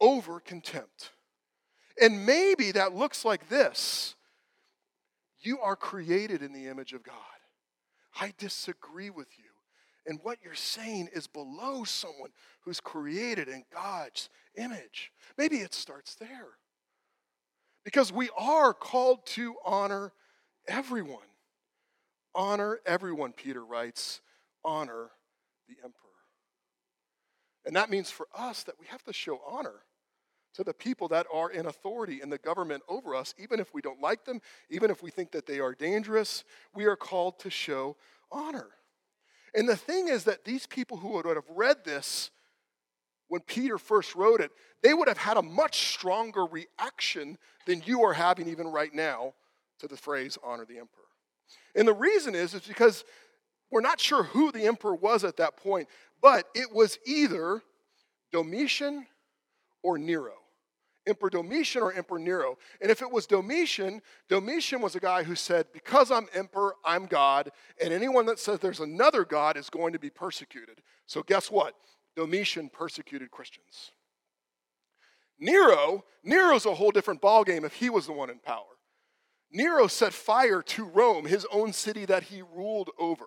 over 0.00 0.40
contempt. 0.40 1.10
And 2.00 2.26
maybe 2.26 2.72
that 2.72 2.94
looks 2.94 3.24
like 3.24 3.48
this 3.48 4.14
You 5.40 5.60
are 5.60 5.76
created 5.76 6.42
in 6.42 6.52
the 6.52 6.66
image 6.66 6.92
of 6.92 7.02
God. 7.02 7.14
I 8.20 8.32
disagree 8.38 9.10
with 9.10 9.28
you. 9.38 9.44
And 10.06 10.20
what 10.22 10.38
you're 10.44 10.54
saying 10.54 11.08
is 11.12 11.26
below 11.26 11.84
someone 11.84 12.30
who's 12.60 12.80
created 12.80 13.48
in 13.48 13.64
God's 13.72 14.28
image. 14.56 15.12
Maybe 15.38 15.56
it 15.56 15.72
starts 15.72 16.14
there. 16.14 16.58
Because 17.84 18.12
we 18.12 18.30
are 18.36 18.72
called 18.72 19.26
to 19.26 19.56
honor 19.64 20.12
everyone. 20.68 21.26
Honor 22.34 22.80
everyone, 22.86 23.32
Peter 23.32 23.64
writes. 23.64 24.20
Honor 24.64 25.10
the 25.68 25.76
emperor. 25.82 26.00
And 27.64 27.76
that 27.76 27.90
means 27.90 28.10
for 28.10 28.28
us 28.34 28.62
that 28.64 28.78
we 28.78 28.86
have 28.86 29.02
to 29.04 29.12
show 29.12 29.40
honor 29.46 29.84
to 30.54 30.64
the 30.64 30.72
people 30.72 31.08
that 31.08 31.26
are 31.32 31.50
in 31.50 31.66
authority 31.66 32.20
in 32.22 32.30
the 32.30 32.38
government 32.38 32.82
over 32.88 33.14
us, 33.14 33.34
even 33.38 33.60
if 33.60 33.74
we 33.74 33.82
don't 33.82 34.00
like 34.00 34.24
them, 34.24 34.40
even 34.70 34.90
if 34.90 35.02
we 35.02 35.10
think 35.10 35.32
that 35.32 35.46
they 35.46 35.60
are 35.60 35.74
dangerous, 35.74 36.44
we 36.74 36.84
are 36.86 36.96
called 36.96 37.38
to 37.40 37.50
show 37.50 37.96
honor. 38.30 38.68
And 39.54 39.68
the 39.68 39.76
thing 39.76 40.08
is 40.08 40.24
that 40.24 40.44
these 40.44 40.66
people 40.66 40.96
who 40.96 41.10
would 41.10 41.26
have 41.26 41.44
read 41.48 41.84
this 41.84 42.30
when 43.28 43.40
Peter 43.42 43.78
first 43.78 44.14
wrote 44.14 44.40
it, 44.40 44.50
they 44.82 44.94
would 44.94 45.08
have 45.08 45.18
had 45.18 45.36
a 45.36 45.42
much 45.42 45.88
stronger 45.92 46.44
reaction 46.44 47.38
than 47.66 47.82
you 47.84 48.02
are 48.02 48.12
having 48.12 48.48
even 48.48 48.68
right 48.68 48.94
now 48.94 49.34
to 49.80 49.88
the 49.88 49.96
phrase 49.96 50.38
honor 50.44 50.64
the 50.64 50.78
emperor. 50.78 51.04
And 51.74 51.88
the 51.88 51.94
reason 51.94 52.34
is 52.34 52.54
is 52.54 52.62
because 52.62 53.04
we're 53.70 53.80
not 53.80 54.00
sure 54.00 54.22
who 54.22 54.52
the 54.52 54.66
emperor 54.66 54.94
was 54.94 55.24
at 55.24 55.38
that 55.38 55.56
point, 55.56 55.88
but 56.22 56.46
it 56.54 56.72
was 56.72 56.98
either 57.06 57.62
Domitian 58.30 59.06
or 59.82 59.98
Nero. 59.98 60.43
Emperor 61.06 61.30
Domitian 61.30 61.82
or 61.82 61.92
Emperor 61.92 62.18
Nero. 62.18 62.58
And 62.80 62.90
if 62.90 63.02
it 63.02 63.10
was 63.10 63.26
Domitian, 63.26 64.00
Domitian 64.28 64.80
was 64.80 64.94
a 64.94 65.00
guy 65.00 65.22
who 65.22 65.34
said, 65.34 65.66
Because 65.72 66.10
I'm 66.10 66.28
emperor, 66.34 66.74
I'm 66.84 67.06
God, 67.06 67.50
and 67.82 67.92
anyone 67.92 68.26
that 68.26 68.38
says 68.38 68.58
there's 68.58 68.80
another 68.80 69.24
God 69.24 69.56
is 69.56 69.70
going 69.70 69.92
to 69.92 69.98
be 69.98 70.10
persecuted. 70.10 70.80
So 71.06 71.22
guess 71.22 71.50
what? 71.50 71.74
Domitian 72.16 72.68
persecuted 72.68 73.30
Christians. 73.30 73.92
Nero, 75.38 76.04
Nero's 76.22 76.64
a 76.64 76.74
whole 76.74 76.90
different 76.90 77.20
ballgame 77.20 77.64
if 77.64 77.74
he 77.74 77.90
was 77.90 78.06
the 78.06 78.12
one 78.12 78.30
in 78.30 78.38
power. 78.38 78.64
Nero 79.50 79.86
set 79.86 80.12
fire 80.12 80.62
to 80.62 80.84
Rome, 80.84 81.26
his 81.26 81.46
own 81.52 81.72
city 81.72 82.04
that 82.06 82.24
he 82.24 82.42
ruled 82.42 82.90
over. 82.98 83.26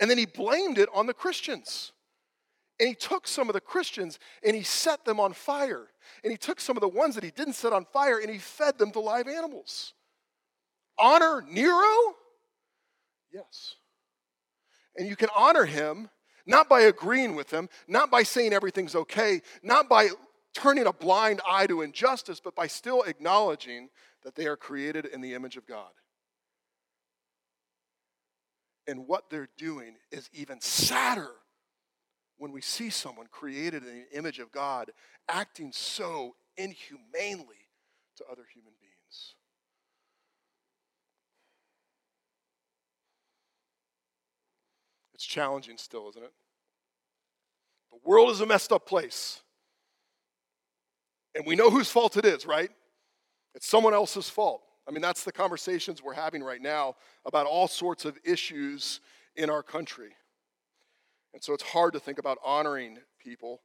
And 0.00 0.10
then 0.10 0.18
he 0.18 0.26
blamed 0.26 0.78
it 0.78 0.88
on 0.92 1.06
the 1.06 1.14
Christians. 1.14 1.92
And 2.80 2.88
he 2.88 2.94
took 2.94 3.26
some 3.26 3.48
of 3.48 3.54
the 3.54 3.60
Christians 3.60 4.18
and 4.44 4.54
he 4.54 4.62
set 4.62 5.04
them 5.04 5.18
on 5.18 5.32
fire. 5.32 5.88
And 6.22 6.30
he 6.30 6.36
took 6.36 6.60
some 6.60 6.76
of 6.76 6.80
the 6.80 6.88
ones 6.88 7.14
that 7.16 7.24
he 7.24 7.30
didn't 7.30 7.54
set 7.54 7.72
on 7.72 7.84
fire 7.84 8.18
and 8.18 8.30
he 8.30 8.38
fed 8.38 8.78
them 8.78 8.92
to 8.92 9.00
live 9.00 9.26
animals. 9.26 9.94
Honor 10.98 11.44
Nero? 11.48 12.14
Yes. 13.32 13.74
And 14.96 15.08
you 15.08 15.16
can 15.16 15.28
honor 15.36 15.64
him 15.64 16.08
not 16.46 16.68
by 16.68 16.80
agreeing 16.82 17.36
with 17.36 17.50
him, 17.50 17.68
not 17.86 18.10
by 18.10 18.22
saying 18.22 18.52
everything's 18.52 18.94
okay, 18.94 19.42
not 19.62 19.88
by 19.88 20.08
turning 20.54 20.86
a 20.86 20.92
blind 20.92 21.40
eye 21.48 21.66
to 21.66 21.82
injustice, 21.82 22.40
but 22.40 22.54
by 22.54 22.66
still 22.66 23.02
acknowledging 23.02 23.90
that 24.24 24.34
they 24.34 24.46
are 24.46 24.56
created 24.56 25.04
in 25.04 25.20
the 25.20 25.34
image 25.34 25.56
of 25.56 25.66
God. 25.66 25.90
And 28.86 29.06
what 29.06 29.28
they're 29.28 29.50
doing 29.58 29.96
is 30.10 30.30
even 30.32 30.60
sadder 30.60 31.30
when 32.38 32.52
we 32.52 32.60
see 32.60 32.88
someone 32.88 33.26
created 33.30 33.84
in 33.84 34.04
the 34.10 34.16
image 34.16 34.38
of 34.38 34.50
God 34.52 34.90
acting 35.28 35.72
so 35.72 36.34
inhumanely 36.56 37.66
to 38.16 38.24
other 38.30 38.44
human 38.52 38.72
beings. 38.80 39.34
It's 45.14 45.26
challenging 45.26 45.78
still, 45.78 46.08
isn't 46.10 46.22
it? 46.22 46.32
The 47.90 47.98
world 48.04 48.30
is 48.30 48.40
a 48.40 48.46
messed 48.46 48.70
up 48.70 48.86
place. 48.86 49.40
And 51.34 51.44
we 51.44 51.56
know 51.56 51.70
whose 51.70 51.90
fault 51.90 52.16
it 52.16 52.24
is, 52.24 52.46
right? 52.46 52.70
It's 53.54 53.66
someone 53.66 53.94
else's 53.94 54.28
fault. 54.28 54.62
I 54.86 54.90
mean, 54.90 55.02
that's 55.02 55.24
the 55.24 55.32
conversations 55.32 56.02
we're 56.02 56.14
having 56.14 56.42
right 56.42 56.62
now 56.62 56.94
about 57.26 57.46
all 57.46 57.68
sorts 57.68 58.04
of 58.04 58.16
issues 58.24 59.00
in 59.36 59.50
our 59.50 59.62
country. 59.62 60.10
And 61.38 61.44
so 61.44 61.54
it's 61.54 61.62
hard 61.62 61.92
to 61.92 62.00
think 62.00 62.18
about 62.18 62.38
honoring 62.44 62.98
people 63.20 63.60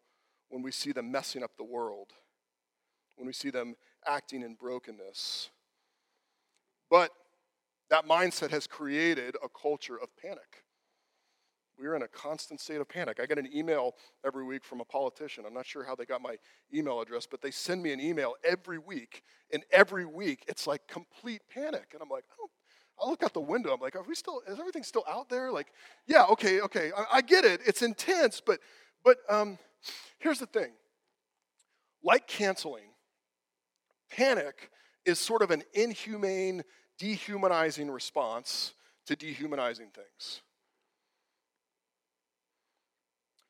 when 0.50 0.62
we 0.62 0.70
see 0.70 0.92
them 0.92 1.12
messing 1.12 1.42
up 1.42 1.58
the 1.58 1.64
world, 1.64 2.12
when 3.16 3.26
we 3.26 3.34
see 3.34 3.50
them 3.50 3.74
acting 4.06 4.44
in 4.44 4.54
brokenness. 4.54 5.50
But 6.92 7.10
that 7.90 8.06
mindset 8.06 8.52
has 8.52 8.68
created 8.68 9.38
a 9.44 9.50
culture 9.50 9.96
of 10.00 10.16
panic. 10.22 10.66
We're 11.80 11.96
in 11.96 12.04
a 12.04 12.08
constant 12.08 12.62
state 12.62 12.80
of 12.80 12.88
panic. 12.88 13.20
I 13.20 13.26
get 13.26 13.40
an 13.40 13.50
email 13.52 13.96
every 14.24 14.44
week 14.44 14.64
from 14.64 14.80
a 14.80 14.86
politician. 14.86 15.44
I'm 15.48 15.56
not 15.56 15.66
sure 15.66 15.84
how 15.84 15.96
they 15.96 16.06
got 16.06 16.22
my 16.22 16.36
email 16.72 17.02
address, 17.02 17.26
but 17.26 17.42
they 17.42 17.50
send 17.50 17.82
me 17.82 17.92
an 17.92 18.00
email 18.00 18.36
every 18.48 18.78
week. 18.78 19.24
And 19.52 19.64
every 19.72 20.06
week, 20.06 20.46
it's 20.48 20.68
like 20.68 20.88
complete 20.88 21.42
panic. 21.52 21.88
And 21.94 22.04
I'm 22.04 22.10
like, 22.10 22.26
I 22.32 22.36
don't 22.38 22.52
I 23.02 23.10
look 23.10 23.24
out 23.24 23.34
the 23.34 23.42
window. 23.42 23.74
I'm 23.74 23.80
like, 23.80 23.96
are 23.96 24.04
we 24.04 24.16
still? 24.16 24.42
Is 24.48 24.60
everything 24.60 24.84
still 24.84 25.04
out 25.10 25.30
there? 25.30 25.52
Like, 25.52 25.68
yeah, 26.08 26.26
okay, 26.32 26.62
okay. 26.62 26.92
I, 26.96 27.18
I 27.18 27.22
get 27.22 27.46
it. 27.46 27.62
It's 27.66 27.82
intense, 27.82 28.42
but 28.46 28.60
but 29.04 29.18
um, 29.30 29.58
here's 30.20 30.40
the 30.40 30.46
thing. 30.46 30.72
Like 32.04 32.28
canceling, 32.28 32.92
panic 34.12 34.70
is 35.06 35.20
sort 35.20 35.42
of 35.42 35.52
an 35.52 35.64
inhumane, 35.74 36.64
dehumanizing 36.98 37.90
response 37.90 38.74
to 39.06 39.16
dehumanizing 39.16 39.90
things. 39.94 40.42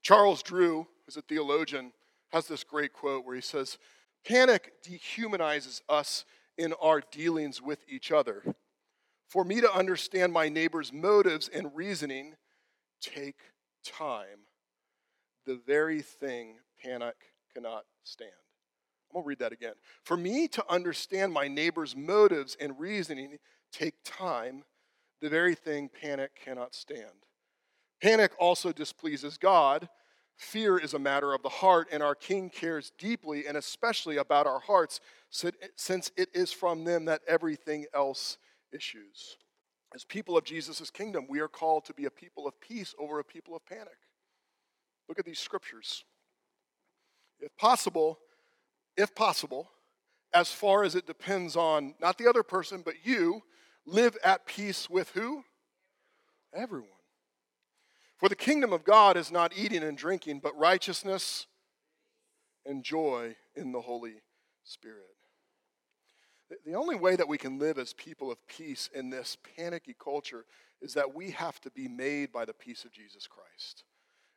Charles 0.02 0.44
Drew, 0.44 0.88
who's 1.06 1.18
a 1.18 1.22
theologian, 1.22 1.94
has 2.32 2.48
this 2.48 2.64
great 2.64 2.94
quote 2.94 3.26
where 3.26 3.36
he 3.36 3.42
says, 3.42 3.78
Panic 4.28 4.74
dehumanizes 4.86 5.82
us 5.88 6.26
in 6.58 6.74
our 6.82 7.02
dealings 7.12 7.62
with 7.62 7.80
each 7.88 8.12
other. 8.12 8.44
For 9.34 9.44
me 9.44 9.62
to 9.62 9.74
understand 9.74 10.32
my 10.32 10.48
neighbor's 10.48 10.94
motives 10.94 11.50
and 11.52 11.76
reasoning, 11.76 12.36
take 13.02 13.40
time. 13.84 14.46
The 15.48 15.60
very 15.66 16.04
thing 16.04 16.58
panic 16.84 17.16
cannot 17.52 17.86
stand. 18.04 18.30
I'm 19.10 19.16
going 19.16 19.24
to 19.24 19.28
read 19.30 19.40
that 19.40 19.52
again. 19.52 19.74
For 20.04 20.16
me 20.16 20.48
to 20.50 20.64
understand 20.72 21.34
my 21.34 21.48
neighbor's 21.48 21.96
motives 21.96 22.56
and 22.60 22.80
reasoning, 22.80 23.40
take 23.72 23.96
time. 24.06 24.66
The 25.20 25.30
very 25.30 25.56
thing 25.56 25.90
panic 26.00 26.40
cannot 26.46 26.76
stand. 26.76 27.26
Panic 28.04 28.34
also 28.38 28.72
displeases 28.72 29.40
God. 29.40 29.90
Fear 30.38 30.78
is 30.78 30.94
a 30.94 31.00
matter 31.00 31.34
of 31.34 31.42
the 31.42 31.50
heart, 31.50 31.88
and 31.92 32.04
our 32.04 32.14
King 32.14 32.52
cares 32.52 32.92
deeply 33.00 33.48
and 33.48 33.58
especially 33.58 34.18
about 34.18 34.46
our 34.46 34.60
hearts, 34.60 35.00
since 35.32 36.12
it 36.18 36.30
is 36.36 36.52
from 36.52 36.84
them 36.84 37.06
that 37.06 37.22
everything 37.28 37.88
else 37.96 38.38
issues. 38.74 39.38
As 39.94 40.04
people 40.04 40.38
of 40.38 40.44
Jesus' 40.44 40.90
kingdom, 40.90 41.28
we 41.30 41.40
are 41.40 41.48
called 41.48 41.86
to 41.86 41.94
be 41.94 42.06
a 42.06 42.12
people 42.12 42.48
of 42.48 42.60
peace 42.60 42.96
over 42.98 43.20
a 43.20 43.24
people 43.24 43.56
of 43.56 43.66
panic. 43.66 43.98
Look 45.08 45.20
at 45.20 45.26
these 45.26 45.40
scriptures. 45.40 46.04
If 47.40 47.56
possible, 47.58 48.20
if 48.98 49.14
possible, 49.14 49.70
as 50.34 50.52
far 50.52 50.84
as 50.84 50.96
it 50.96 51.06
depends 51.06 51.56
on 51.56 51.94
not 52.02 52.18
the 52.18 52.28
other 52.28 52.44
person, 52.44 52.82
but 52.84 53.06
you, 53.06 53.44
live 53.86 54.18
at 54.24 54.46
peace 54.46 54.90
with 54.90 55.10
who? 55.10 55.44
Everyone. 56.56 56.90
For 58.18 58.30
the 58.30 58.36
kingdom 58.36 58.72
of 58.72 58.84
God 58.84 59.18
is 59.18 59.32
not 59.32 59.54
eating 59.56 59.84
and 59.84 59.98
drinking, 59.98 60.40
but 60.40 60.58
righteousness 60.58 61.46
and 62.66 62.84
joy 62.84 63.36
in 63.56 63.72
the 63.72 63.82
Holy 63.82 64.22
Spirit. 64.64 65.04
The 66.66 66.76
only 66.76 66.96
way 66.96 67.16
that 67.16 67.28
we 67.28 67.38
can 67.38 67.60
live 67.60 67.78
as 67.78 67.94
people 67.94 68.32
of 68.32 68.46
peace 68.48 68.90
in 68.94 69.10
this 69.10 69.38
panicky 69.56 69.96
culture 69.98 70.46
is 70.82 70.94
that 70.94 71.16
we 71.16 71.32
have 71.32 71.60
to 71.62 71.72
be 71.72 71.88
made 71.88 72.32
by 72.32 72.46
the 72.46 72.54
peace 72.54 72.86
of 72.86 72.92
Jesus 72.92 73.28
Christ. 73.28 73.84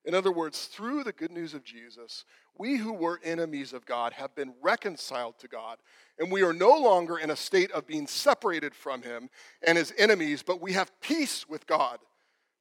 In 0.04 0.14
other 0.14 0.30
words, 0.30 0.66
through 0.66 1.02
the 1.02 1.12
good 1.12 1.32
news 1.32 1.52
of 1.52 1.64
Jesus, 1.64 2.24
we 2.56 2.76
who 2.76 2.92
were 2.92 3.20
enemies 3.24 3.72
of 3.72 3.84
God 3.84 4.12
have 4.12 4.36
been 4.36 4.54
reconciled 4.62 5.36
to 5.40 5.48
God, 5.48 5.78
and 6.16 6.30
we 6.30 6.42
are 6.42 6.52
no 6.52 6.78
longer 6.78 7.18
in 7.18 7.30
a 7.30 7.36
state 7.36 7.72
of 7.72 7.88
being 7.88 8.06
separated 8.06 8.72
from 8.72 9.02
Him 9.02 9.28
and 9.66 9.76
His 9.76 9.92
enemies, 9.98 10.44
but 10.44 10.62
we 10.62 10.74
have 10.74 11.00
peace 11.00 11.48
with 11.48 11.66
God 11.66 11.98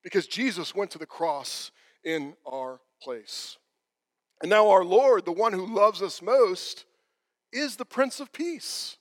because 0.03 0.25
Jesus 0.25 0.73
went 0.73 0.89
to 0.91 0.97
the 0.97 1.05
cross 1.05 1.71
in 2.03 2.34
our 2.47 2.81
place. 2.99 3.58
And 4.41 4.49
now, 4.49 4.69
our 4.69 4.84
Lord, 4.84 5.25
the 5.25 5.31
one 5.31 5.53
who 5.53 5.65
loves 5.65 6.01
us 6.01 6.23
most, 6.23 6.86
is 7.53 7.75
the 7.75 7.86
Prince 7.86 8.19
of 8.19 8.34
Peace. 8.34 8.97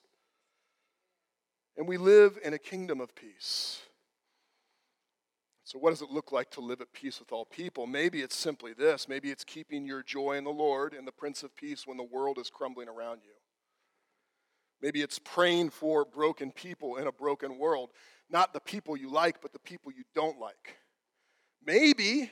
And 1.76 1.88
we 1.88 1.96
live 1.96 2.38
in 2.44 2.54
a 2.54 2.58
kingdom 2.58 3.00
of 3.00 3.14
peace. 3.14 3.80
So, 5.64 5.78
what 5.78 5.90
does 5.90 6.02
it 6.02 6.10
look 6.10 6.30
like 6.30 6.50
to 6.52 6.60
live 6.60 6.80
at 6.82 6.92
peace 6.92 7.18
with 7.18 7.32
all 7.32 7.46
people? 7.46 7.86
Maybe 7.86 8.20
it's 8.20 8.36
simply 8.36 8.74
this. 8.74 9.08
Maybe 9.08 9.30
it's 9.30 9.44
keeping 9.44 9.86
your 9.86 10.02
joy 10.02 10.36
in 10.36 10.44
the 10.44 10.50
Lord 10.50 10.92
and 10.92 11.06
the 11.06 11.12
Prince 11.12 11.42
of 11.42 11.56
Peace 11.56 11.86
when 11.86 11.96
the 11.96 12.04
world 12.04 12.38
is 12.38 12.50
crumbling 12.50 12.88
around 12.88 13.20
you. 13.24 13.32
Maybe 14.82 15.00
it's 15.00 15.18
praying 15.18 15.70
for 15.70 16.04
broken 16.04 16.52
people 16.52 16.96
in 16.96 17.06
a 17.06 17.12
broken 17.12 17.58
world. 17.58 17.90
Not 18.28 18.52
the 18.52 18.60
people 18.60 18.96
you 18.96 19.10
like, 19.10 19.40
but 19.40 19.54
the 19.54 19.58
people 19.58 19.90
you 19.90 20.04
don't 20.14 20.38
like. 20.38 20.76
Maybe 21.64 22.30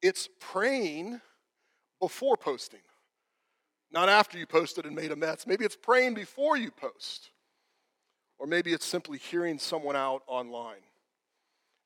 it's 0.00 0.28
praying 0.38 1.20
before 2.00 2.36
posting, 2.36 2.82
not 3.90 4.08
after 4.08 4.38
you 4.38 4.46
posted 4.46 4.86
and 4.86 4.94
made 4.94 5.10
a 5.10 5.16
mess. 5.16 5.46
Maybe 5.46 5.64
it's 5.64 5.76
praying 5.76 6.14
before 6.14 6.56
you 6.56 6.70
post. 6.70 7.30
Or 8.38 8.46
maybe 8.46 8.72
it's 8.72 8.86
simply 8.86 9.18
hearing 9.18 9.58
someone 9.58 9.96
out 9.96 10.22
online 10.26 10.82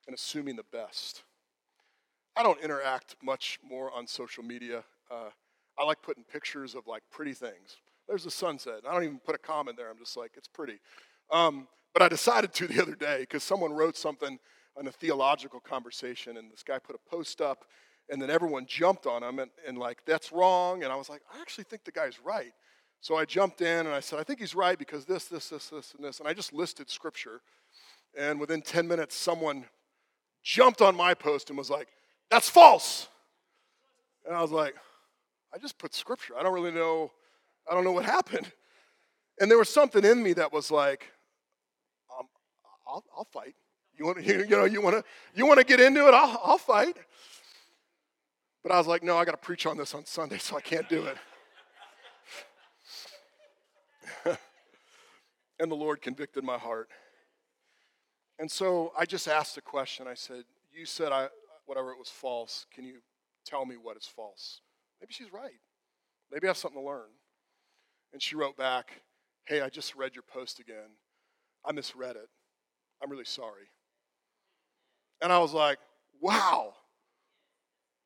and 0.06 0.14
assuming 0.14 0.56
the 0.56 0.64
best. 0.72 1.22
I 2.36 2.42
don't 2.42 2.60
interact 2.60 3.16
much 3.22 3.58
more 3.62 3.92
on 3.92 4.06
social 4.06 4.42
media. 4.42 4.84
Uh, 5.10 5.30
I 5.78 5.84
like 5.84 6.02
putting 6.02 6.24
pictures 6.24 6.74
of 6.74 6.86
like 6.86 7.02
pretty 7.10 7.34
things. 7.34 7.76
There's 8.08 8.24
the 8.24 8.30
sunset. 8.30 8.80
I 8.88 8.92
don't 8.92 9.04
even 9.04 9.18
put 9.18 9.34
a 9.34 9.38
comment 9.38 9.76
there. 9.76 9.90
I'm 9.90 9.98
just 9.98 10.16
like, 10.16 10.32
it's 10.36 10.48
pretty. 10.48 10.80
Um, 11.30 11.68
but 11.92 12.02
I 12.02 12.08
decided 12.08 12.52
to 12.54 12.66
the 12.68 12.80
other 12.80 12.94
day 12.94 13.20
because 13.20 13.42
someone 13.42 13.72
wrote 13.72 13.96
something 13.96 14.38
in 14.78 14.86
a 14.86 14.92
theological 14.92 15.60
conversation, 15.60 16.36
and 16.36 16.50
this 16.50 16.62
guy 16.62 16.78
put 16.78 16.94
a 16.94 17.10
post 17.10 17.40
up, 17.40 17.64
and 18.08 18.22
then 18.22 18.30
everyone 18.30 18.64
jumped 18.66 19.06
on 19.06 19.22
him 19.22 19.38
and, 19.38 19.50
and 19.66 19.76
like, 19.76 20.04
that's 20.06 20.32
wrong. 20.32 20.84
And 20.84 20.92
I 20.92 20.96
was 20.96 21.08
like, 21.08 21.20
I 21.34 21.40
actually 21.40 21.64
think 21.64 21.84
the 21.84 21.92
guy's 21.92 22.18
right. 22.24 22.52
So 23.00 23.16
I 23.16 23.24
jumped 23.24 23.60
in 23.60 23.86
and 23.86 23.94
I 23.94 24.00
said, 24.00 24.18
I 24.18 24.24
think 24.24 24.40
he's 24.40 24.54
right 24.54 24.78
because 24.78 25.04
this, 25.04 25.26
this, 25.26 25.48
this, 25.48 25.68
this, 25.68 25.94
and 25.94 26.04
this. 26.04 26.18
And 26.18 26.28
I 26.28 26.32
just 26.32 26.52
listed 26.52 26.90
scripture. 26.90 27.40
And 28.16 28.40
within 28.40 28.62
10 28.62 28.88
minutes, 28.88 29.14
someone 29.14 29.64
jumped 30.42 30.82
on 30.82 30.96
my 30.96 31.14
post 31.14 31.50
and 31.50 31.58
was 31.58 31.70
like, 31.70 31.88
That's 32.30 32.48
false. 32.48 33.08
And 34.26 34.36
I 34.36 34.42
was 34.42 34.50
like, 34.50 34.74
I 35.54 35.58
just 35.58 35.78
put 35.78 35.94
scripture. 35.94 36.34
I 36.38 36.42
don't 36.42 36.52
really 36.52 36.72
know. 36.72 37.10
I 37.70 37.74
don't 37.74 37.84
know 37.84 37.92
what 37.92 38.04
happened. 38.16 38.50
And 39.40 39.50
there 39.50 39.58
was 39.58 39.68
something 39.68 40.04
in 40.04 40.22
me 40.22 40.32
that 40.34 40.52
was 40.52 40.70
like, 40.70 41.06
um, 42.18 42.26
I'll, 42.86 43.04
I'll 43.16 43.24
fight. 43.24 43.54
You 43.96 44.04
want 44.04 44.18
to, 44.18 44.24
you 44.48 44.56
know, 44.56 44.64
you 44.64 44.82
want 44.82 44.96
to, 44.96 45.04
you 45.34 45.46
want 45.46 45.58
to 45.58 45.64
get 45.64 45.80
into 45.80 46.06
it? 46.06 46.14
I'll, 46.14 46.40
I'll 46.44 46.58
fight. 46.58 46.96
But 48.62 48.72
I 48.72 48.78
was 48.78 48.86
like, 48.86 49.02
no, 49.02 49.16
I 49.16 49.24
got 49.24 49.32
to 49.32 49.38
preach 49.38 49.66
on 49.66 49.76
this 49.76 49.94
on 49.94 50.04
Sunday, 50.04 50.38
so 50.38 50.56
I 50.56 50.60
can't 50.60 50.88
do 50.88 51.04
it. 51.04 51.16
and 55.58 55.70
the 55.70 55.76
Lord 55.76 56.00
convicted 56.00 56.44
my 56.44 56.58
heart. 56.58 56.88
And 58.38 58.50
so 58.50 58.92
I 58.96 59.04
just 59.04 59.28
asked 59.28 59.56
a 59.56 59.60
question. 59.60 60.06
I 60.06 60.14
said, 60.14 60.44
You 60.72 60.86
said 60.86 61.12
I, 61.12 61.28
whatever 61.66 61.90
it 61.90 61.98
was 61.98 62.08
false. 62.08 62.66
Can 62.72 62.84
you 62.84 62.98
tell 63.44 63.66
me 63.66 63.76
what 63.76 63.96
is 63.96 64.06
false? 64.06 64.60
Maybe 65.00 65.12
she's 65.12 65.32
right. 65.32 65.60
Maybe 66.30 66.46
I 66.46 66.50
have 66.50 66.56
something 66.56 66.80
to 66.80 66.86
learn. 66.86 67.08
And 68.12 68.22
she 68.22 68.36
wrote 68.36 68.56
back, 68.56 69.02
Hey, 69.44 69.60
I 69.60 69.68
just 69.68 69.96
read 69.96 70.14
your 70.14 70.24
post 70.24 70.60
again. 70.60 70.90
I 71.64 71.72
misread 71.72 72.16
it. 72.16 72.28
I'm 73.02 73.10
really 73.10 73.24
sorry. 73.24 73.68
And 75.20 75.32
I 75.32 75.38
was 75.38 75.52
like, 75.52 75.78
Wow. 76.20 76.74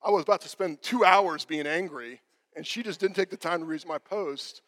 I 0.05 0.11
was 0.11 0.22
about 0.22 0.40
to 0.40 0.48
spend 0.48 0.82
two 0.82 1.05
hours 1.05 1.44
being 1.44 1.66
angry, 1.66 2.20
and 2.57 2.66
she 2.66 2.82
just 2.82 2.98
didn't 2.98 3.14
take 3.14 3.30
the 3.30 3.36
time 3.36 3.61
to 3.61 3.66
read 3.66 3.86
my 3.86 3.98
post. 3.98 4.62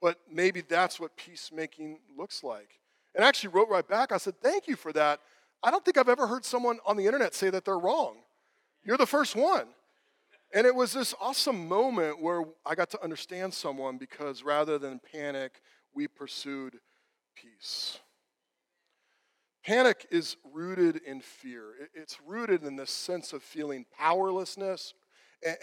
But 0.00 0.18
maybe 0.30 0.60
that's 0.60 1.00
what 1.00 1.16
peacemaking 1.16 2.00
looks 2.16 2.44
like. 2.44 2.80
And 3.14 3.24
I 3.24 3.28
actually 3.28 3.50
wrote 3.50 3.68
right 3.68 3.86
back. 3.86 4.12
I 4.12 4.18
said, 4.18 4.34
Thank 4.42 4.68
you 4.68 4.76
for 4.76 4.92
that. 4.92 5.20
I 5.62 5.70
don't 5.70 5.84
think 5.84 5.96
I've 5.96 6.08
ever 6.08 6.26
heard 6.26 6.44
someone 6.44 6.78
on 6.86 6.96
the 6.96 7.06
internet 7.06 7.34
say 7.34 7.50
that 7.50 7.64
they're 7.64 7.78
wrong. 7.78 8.16
You're 8.84 8.98
the 8.98 9.06
first 9.06 9.34
one. 9.34 9.66
And 10.54 10.66
it 10.66 10.74
was 10.74 10.92
this 10.92 11.14
awesome 11.20 11.66
moment 11.66 12.22
where 12.22 12.44
I 12.64 12.74
got 12.74 12.90
to 12.90 13.02
understand 13.02 13.52
someone 13.52 13.98
because 13.98 14.42
rather 14.42 14.78
than 14.78 15.00
panic, 15.12 15.60
we 15.92 16.06
pursued 16.06 16.78
peace. 17.34 17.98
Panic 19.64 20.06
is 20.10 20.36
rooted 20.52 21.00
in 21.04 21.20
fear. 21.20 21.72
It's 21.92 22.20
rooted 22.24 22.62
in 22.62 22.76
this 22.76 22.92
sense 22.92 23.32
of 23.32 23.42
feeling 23.42 23.84
powerlessness 23.98 24.94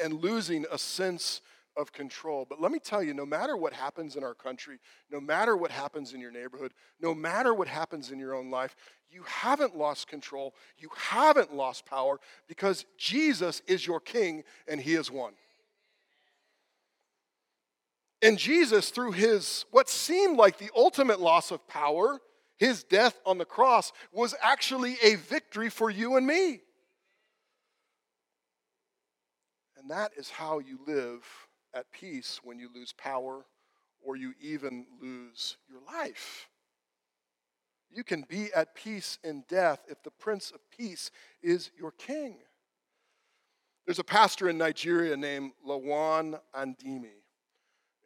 and 0.01 0.21
losing 0.21 0.65
a 0.69 0.77
sense 0.77 1.41
of 1.75 1.91
control. 1.91 2.45
But 2.47 2.61
let 2.61 2.71
me 2.71 2.79
tell 2.79 3.03
you 3.03 3.13
no 3.13 3.25
matter 3.25 3.57
what 3.57 3.73
happens 3.73 4.15
in 4.15 4.23
our 4.23 4.33
country, 4.33 4.79
no 5.09 5.19
matter 5.19 5.57
what 5.57 5.71
happens 5.71 6.13
in 6.13 6.19
your 6.19 6.31
neighborhood, 6.31 6.73
no 6.99 7.13
matter 7.13 7.53
what 7.53 7.67
happens 7.67 8.11
in 8.11 8.19
your 8.19 8.35
own 8.35 8.51
life, 8.51 8.75
you 9.09 9.23
haven't 9.23 9.77
lost 9.77 10.07
control. 10.07 10.55
You 10.77 10.89
haven't 10.95 11.53
lost 11.53 11.85
power 11.85 12.19
because 12.47 12.85
Jesus 12.97 13.61
is 13.67 13.85
your 13.85 13.99
king 13.99 14.43
and 14.67 14.81
he 14.81 14.93
is 14.93 15.11
one. 15.11 15.33
And 18.21 18.37
Jesus, 18.37 18.89
through 18.89 19.11
his 19.11 19.65
what 19.71 19.89
seemed 19.89 20.37
like 20.37 20.57
the 20.57 20.71
ultimate 20.75 21.19
loss 21.19 21.51
of 21.51 21.67
power, 21.67 22.19
his 22.57 22.83
death 22.83 23.19
on 23.25 23.37
the 23.37 23.45
cross, 23.45 23.91
was 24.11 24.33
actually 24.41 24.97
a 25.03 25.15
victory 25.15 25.69
for 25.69 25.89
you 25.89 26.15
and 26.15 26.25
me. 26.25 26.61
And 29.77 29.91
that 29.91 30.11
is 30.17 30.29
how 30.29 30.59
you 30.59 30.79
live 30.87 31.25
at 31.73 31.91
peace 31.91 32.39
when 32.43 32.59
you 32.59 32.69
lose 32.73 32.93
power 32.93 33.45
or 34.01 34.15
you 34.15 34.33
even 34.41 34.85
lose 35.01 35.57
your 35.69 35.81
life. 35.81 36.49
You 37.89 38.03
can 38.03 38.25
be 38.27 38.51
at 38.53 38.75
peace 38.75 39.19
in 39.23 39.43
death 39.47 39.79
if 39.87 40.01
the 40.03 40.11
Prince 40.11 40.51
of 40.51 40.59
Peace 40.75 41.11
is 41.41 41.69
your 41.77 41.91
king. 41.91 42.37
There's 43.85 43.99
a 43.99 44.03
pastor 44.03 44.49
in 44.49 44.57
Nigeria 44.57 45.15
named 45.15 45.51
Lawan 45.67 46.39
Andimi, 46.55 47.21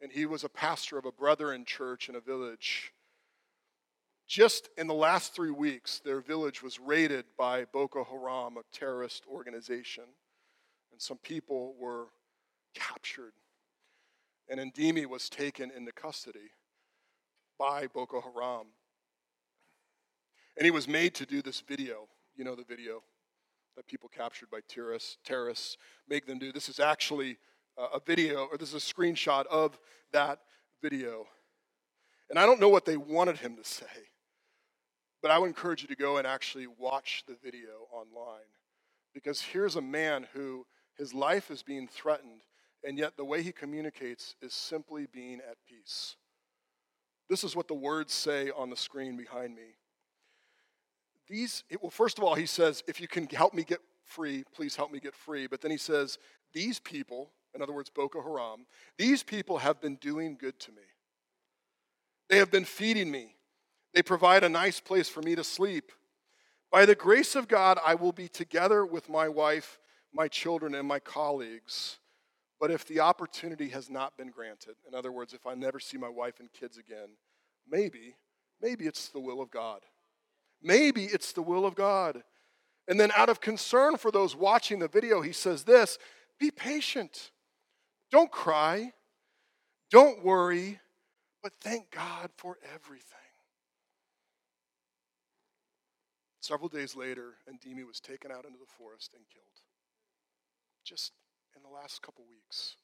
and 0.02 0.12
he 0.12 0.26
was 0.26 0.44
a 0.44 0.48
pastor 0.48 0.98
of 0.98 1.04
a 1.04 1.12
brethren 1.12 1.64
church 1.64 2.08
in 2.08 2.16
a 2.16 2.20
village. 2.20 2.92
Just 4.26 4.68
in 4.76 4.88
the 4.88 4.94
last 4.94 5.34
three 5.34 5.50
weeks, 5.50 6.00
their 6.00 6.20
village 6.20 6.62
was 6.62 6.78
raided 6.78 7.24
by 7.38 7.64
Boko 7.64 8.04
Haram, 8.04 8.58
a 8.58 8.76
terrorist 8.76 9.24
organization, 9.26 10.04
and 10.92 11.00
some 11.00 11.16
people 11.18 11.74
were 11.78 12.08
captured 12.74 13.32
and 14.48 14.60
Ndimi 14.72 15.06
was 15.06 15.28
taken 15.28 15.70
into 15.70 15.92
custody 15.92 16.52
by 17.58 17.86
Boko 17.86 18.20
Haram. 18.20 18.68
And 20.56 20.64
he 20.64 20.70
was 20.70 20.88
made 20.88 21.14
to 21.16 21.26
do 21.26 21.42
this 21.42 21.60
video. 21.60 22.08
You 22.34 22.44
know 22.44 22.54
the 22.54 22.64
video 22.64 23.02
that 23.76 23.86
people 23.86 24.08
captured 24.08 24.50
by 24.50 24.60
terrorists, 24.68 25.18
terrorists 25.24 25.76
make 26.08 26.26
them 26.26 26.38
do. 26.38 26.52
This 26.52 26.68
is 26.68 26.80
actually 26.80 27.38
uh, 27.76 27.88
a 27.94 28.00
video, 28.00 28.46
or 28.50 28.58
this 28.58 28.74
is 28.74 28.90
a 28.90 28.94
screenshot 28.94 29.46
of 29.46 29.78
that 30.12 30.40
video. 30.82 31.26
And 32.30 32.38
I 32.38 32.46
don't 32.46 32.60
know 32.60 32.68
what 32.68 32.84
they 32.84 32.96
wanted 32.96 33.38
him 33.38 33.56
to 33.56 33.64
say, 33.64 33.86
but 35.22 35.30
I 35.30 35.38
would 35.38 35.46
encourage 35.46 35.82
you 35.82 35.88
to 35.88 35.96
go 35.96 36.16
and 36.16 36.26
actually 36.26 36.66
watch 36.66 37.22
the 37.26 37.36
video 37.42 37.86
online. 37.92 38.50
Because 39.14 39.40
here's 39.40 39.76
a 39.76 39.80
man 39.80 40.26
who 40.34 40.66
his 40.96 41.14
life 41.14 41.50
is 41.50 41.62
being 41.62 41.88
threatened 41.88 42.42
and 42.84 42.98
yet 42.98 43.16
the 43.16 43.24
way 43.24 43.42
he 43.42 43.52
communicates 43.52 44.36
is 44.40 44.54
simply 44.54 45.06
being 45.12 45.40
at 45.48 45.56
peace. 45.68 46.16
This 47.28 47.44
is 47.44 47.54
what 47.54 47.68
the 47.68 47.74
words 47.74 48.12
say 48.12 48.50
on 48.50 48.70
the 48.70 48.76
screen 48.76 49.16
behind 49.16 49.54
me. 49.54 49.76
These, 51.28 51.64
well, 51.82 51.90
first 51.90 52.18
of 52.18 52.24
all, 52.24 52.34
he 52.34 52.46
says, 52.46 52.82
if 52.88 53.00
you 53.00 53.08
can 53.08 53.26
help 53.26 53.52
me 53.52 53.64
get 53.64 53.80
free, 54.04 54.44
please 54.54 54.74
help 54.76 54.90
me 54.90 54.98
get 54.98 55.14
free. 55.14 55.46
But 55.46 55.60
then 55.60 55.70
he 55.70 55.76
says, 55.76 56.18
these 56.54 56.78
people, 56.78 57.30
in 57.54 57.60
other 57.60 57.74
words, 57.74 57.90
Boko 57.90 58.22
Haram, 58.22 58.66
these 58.96 59.22
people 59.22 59.58
have 59.58 59.80
been 59.80 59.96
doing 59.96 60.38
good 60.40 60.58
to 60.60 60.72
me. 60.72 60.82
They 62.30 62.38
have 62.38 62.50
been 62.50 62.64
feeding 62.64 63.10
me. 63.10 63.34
They 63.92 64.02
provide 64.02 64.44
a 64.44 64.48
nice 64.48 64.80
place 64.80 65.08
for 65.08 65.20
me 65.20 65.34
to 65.34 65.44
sleep. 65.44 65.92
By 66.70 66.86
the 66.86 66.94
grace 66.94 67.34
of 67.34 67.48
God, 67.48 67.78
I 67.84 67.94
will 67.94 68.12
be 68.12 68.28
together 68.28 68.84
with 68.86 69.08
my 69.08 69.28
wife, 69.28 69.78
my 70.12 70.28
children, 70.28 70.74
and 70.74 70.86
my 70.86 70.98
colleagues. 70.98 71.98
But 72.60 72.70
if 72.70 72.84
the 72.86 73.00
opportunity 73.00 73.68
has 73.68 73.88
not 73.88 74.16
been 74.16 74.30
granted, 74.30 74.74
in 74.86 74.94
other 74.94 75.12
words, 75.12 75.32
if 75.32 75.46
I 75.46 75.54
never 75.54 75.78
see 75.78 75.96
my 75.96 76.08
wife 76.08 76.40
and 76.40 76.52
kids 76.52 76.76
again, 76.76 77.10
maybe, 77.68 78.16
maybe 78.60 78.86
it's 78.86 79.08
the 79.08 79.20
will 79.20 79.40
of 79.40 79.50
God. 79.50 79.82
Maybe 80.60 81.04
it's 81.04 81.32
the 81.32 81.42
will 81.42 81.64
of 81.64 81.74
God. 81.76 82.22
And 82.88 82.98
then, 82.98 83.12
out 83.14 83.28
of 83.28 83.40
concern 83.40 83.96
for 83.96 84.10
those 84.10 84.34
watching 84.34 84.78
the 84.78 84.88
video, 84.88 85.20
he 85.20 85.32
says 85.32 85.64
this 85.64 85.98
be 86.40 86.50
patient. 86.50 87.30
Don't 88.10 88.30
cry. 88.30 88.92
Don't 89.90 90.24
worry. 90.24 90.80
But 91.42 91.52
thank 91.60 91.90
God 91.90 92.30
for 92.36 92.58
everything. 92.74 93.04
Several 96.40 96.68
days 96.68 96.96
later, 96.96 97.34
Ndimi 97.48 97.86
was 97.86 98.00
taken 98.00 98.30
out 98.32 98.46
into 98.46 98.58
the 98.58 98.66
forest 98.66 99.12
and 99.14 99.22
killed. 99.28 99.44
Just 100.82 101.12
in 101.58 101.68
the 101.68 101.74
last 101.74 102.02
couple 102.02 102.24
weeks. 102.28 102.76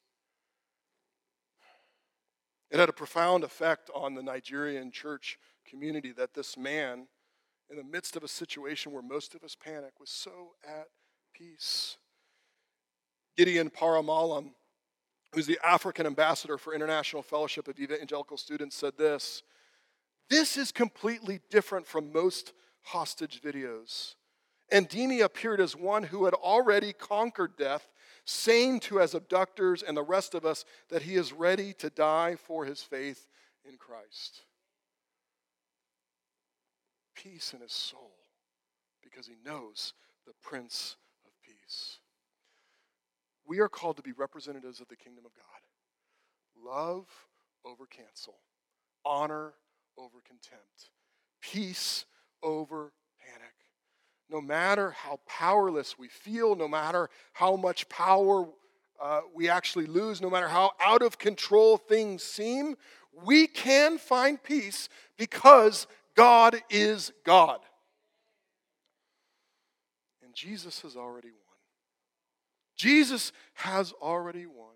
It 2.70 2.80
had 2.80 2.88
a 2.88 2.92
profound 2.92 3.44
effect 3.44 3.88
on 3.94 4.14
the 4.14 4.22
Nigerian 4.22 4.90
church 4.90 5.38
community 5.68 6.12
that 6.12 6.34
this 6.34 6.56
man, 6.56 7.06
in 7.70 7.76
the 7.76 7.84
midst 7.84 8.16
of 8.16 8.24
a 8.24 8.28
situation 8.28 8.92
where 8.92 9.02
most 9.02 9.34
of 9.34 9.44
us 9.44 9.54
panic, 9.54 9.92
was 10.00 10.10
so 10.10 10.54
at 10.66 10.88
peace. 11.32 11.98
Gideon 13.36 13.70
Para-Mallam, 13.70 14.54
who's 15.34 15.46
the 15.46 15.58
African 15.64 16.06
ambassador 16.06 16.58
for 16.58 16.74
International 16.74 17.22
Fellowship 17.22 17.68
of 17.68 17.78
Evangelical 17.78 18.36
Students, 18.36 18.74
said 18.74 18.94
this 18.98 19.44
This 20.28 20.56
is 20.56 20.72
completely 20.72 21.40
different 21.48 21.86
from 21.86 22.12
most 22.12 22.52
hostage 22.82 23.40
videos. 23.40 24.14
Ndimi 24.72 25.22
appeared 25.22 25.60
as 25.60 25.76
one 25.76 26.02
who 26.04 26.24
had 26.24 26.34
already 26.34 26.92
conquered 26.92 27.56
death 27.56 27.88
saying 28.24 28.80
to 28.80 28.98
his 28.98 29.14
abductors 29.14 29.82
and 29.82 29.96
the 29.96 30.02
rest 30.02 30.34
of 30.34 30.44
us 30.44 30.64
that 30.88 31.02
he 31.02 31.16
is 31.16 31.32
ready 31.32 31.72
to 31.74 31.90
die 31.90 32.36
for 32.36 32.64
his 32.64 32.82
faith 32.82 33.26
in 33.68 33.76
Christ. 33.76 34.42
Peace 37.14 37.52
in 37.52 37.60
his 37.60 37.72
soul 37.72 38.12
because 39.02 39.26
he 39.26 39.36
knows 39.44 39.92
the 40.26 40.32
Prince 40.42 40.96
of 41.24 41.32
Peace. 41.42 41.98
We 43.46 43.60
are 43.60 43.68
called 43.68 43.96
to 43.98 44.02
be 44.02 44.12
representatives 44.12 44.80
of 44.80 44.88
the 44.88 44.96
kingdom 44.96 45.24
of 45.26 45.32
God. 45.34 46.70
Love 46.70 47.06
over 47.64 47.86
cancel, 47.86 48.36
honor 49.04 49.52
over 49.98 50.18
contempt, 50.26 50.90
peace 51.40 52.06
over 52.42 52.92
no 54.30 54.40
matter 54.40 54.90
how 54.90 55.20
powerless 55.26 55.98
we 55.98 56.08
feel, 56.08 56.56
no 56.56 56.68
matter 56.68 57.10
how 57.32 57.56
much 57.56 57.88
power 57.88 58.48
uh, 59.00 59.20
we 59.34 59.48
actually 59.48 59.86
lose, 59.86 60.20
no 60.20 60.30
matter 60.30 60.48
how 60.48 60.72
out 60.80 61.02
of 61.02 61.18
control 61.18 61.76
things 61.76 62.22
seem, 62.22 62.76
we 63.24 63.46
can 63.46 63.98
find 63.98 64.42
peace 64.42 64.88
because 65.16 65.86
God 66.16 66.56
is 66.70 67.12
God. 67.24 67.58
And 70.22 70.34
Jesus 70.34 70.80
has 70.82 70.96
already 70.96 71.30
won. 71.30 71.40
Jesus 72.76 73.32
has 73.54 73.92
already 73.92 74.46
won. 74.46 74.73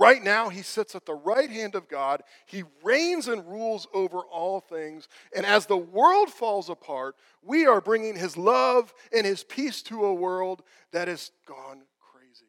Right 0.00 0.24
now, 0.24 0.48
he 0.48 0.62
sits 0.62 0.94
at 0.94 1.04
the 1.04 1.14
right 1.14 1.50
hand 1.50 1.74
of 1.74 1.86
God. 1.86 2.22
He 2.46 2.64
reigns 2.82 3.28
and 3.28 3.46
rules 3.46 3.86
over 3.92 4.20
all 4.20 4.58
things. 4.58 5.08
And 5.36 5.44
as 5.44 5.66
the 5.66 5.76
world 5.76 6.30
falls 6.30 6.70
apart, 6.70 7.16
we 7.42 7.66
are 7.66 7.82
bringing 7.82 8.16
his 8.16 8.34
love 8.34 8.94
and 9.14 9.26
his 9.26 9.44
peace 9.44 9.82
to 9.82 10.06
a 10.06 10.14
world 10.14 10.62
that 10.92 11.06
has 11.08 11.32
gone 11.46 11.82
crazy. 12.00 12.46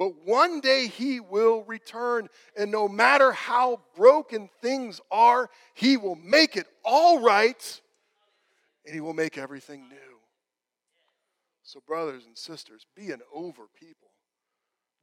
But 0.00 0.26
one 0.26 0.60
day 0.60 0.88
he 0.88 1.20
will 1.20 1.62
return, 1.62 2.26
and 2.56 2.72
no 2.72 2.88
matter 2.88 3.30
how 3.30 3.80
broken 3.94 4.50
things 4.60 5.00
are, 5.12 5.50
he 5.74 5.96
will 5.96 6.16
make 6.16 6.56
it 6.56 6.66
all 6.84 7.20
right, 7.20 7.80
and 8.84 8.92
he 8.92 9.00
will 9.00 9.14
make 9.14 9.38
everything 9.38 9.88
new. 9.88 9.96
So, 11.62 11.80
brothers 11.86 12.26
and 12.26 12.36
sisters, 12.36 12.84
be 12.96 13.12
an 13.12 13.20
over 13.32 13.62
people 13.78 14.07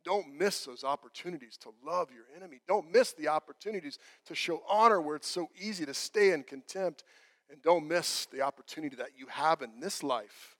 don't 0.05 0.37
miss 0.37 0.65
those 0.65 0.83
opportunities 0.83 1.57
to 1.57 1.73
love 1.83 2.09
your 2.11 2.25
enemy. 2.37 2.61
Don't 2.67 2.93
miss 2.93 3.11
the 3.13 3.27
opportunities 3.27 3.97
to 4.27 4.35
show 4.35 4.61
honor 4.69 5.01
where 5.01 5.15
it's 5.15 5.27
so 5.27 5.49
easy 5.59 5.85
to 5.85 5.93
stay 5.93 6.31
in 6.31 6.43
contempt. 6.43 7.03
And 7.49 7.61
don't 7.61 7.87
miss 7.87 8.27
the 8.27 8.41
opportunity 8.41 8.95
that 8.97 9.09
you 9.17 9.27
have 9.27 9.61
in 9.61 9.79
this 9.79 10.03
life 10.03 10.55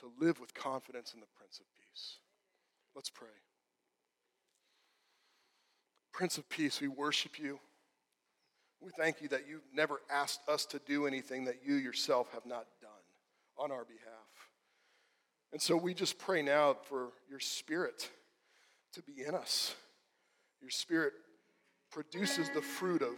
to 0.00 0.10
live 0.18 0.40
with 0.40 0.54
confidence 0.54 1.12
in 1.12 1.20
the 1.20 1.26
Prince 1.38 1.60
of 1.60 1.66
Peace. 1.74 2.16
Let's 2.94 3.10
pray. 3.10 3.28
Prince 6.12 6.38
of 6.38 6.48
Peace, 6.48 6.80
we 6.80 6.88
worship 6.88 7.38
you. 7.38 7.60
We 8.80 8.90
thank 8.98 9.20
you 9.20 9.28
that 9.28 9.46
you've 9.48 9.62
never 9.74 10.00
asked 10.10 10.40
us 10.48 10.64
to 10.66 10.80
do 10.86 11.06
anything 11.06 11.44
that 11.44 11.60
you 11.64 11.74
yourself 11.74 12.32
have 12.32 12.46
not 12.46 12.66
done 12.80 12.90
on 13.58 13.72
our 13.72 13.84
behalf. 13.84 14.48
And 15.52 15.60
so 15.60 15.76
we 15.76 15.94
just 15.94 16.18
pray 16.18 16.42
now 16.42 16.76
for 16.88 17.08
your 17.28 17.40
spirit 17.40 18.10
to 18.92 19.02
be 19.02 19.24
in 19.26 19.34
us. 19.34 19.74
Your 20.60 20.70
Spirit 20.70 21.12
produces 21.90 22.50
the 22.54 22.62
fruit 22.62 23.02
of 23.02 23.14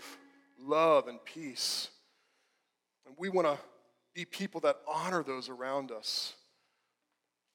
love 0.59 1.09
and 1.09 1.19
peace. 1.25 1.89
And 3.07 3.15
we 3.19 3.29
want 3.29 3.47
to 3.47 3.59
be 4.15 4.25
people 4.25 4.61
that 4.63 4.77
honor 4.87 5.23
those 5.23 5.49
around 5.49 5.91
us. 5.91 6.35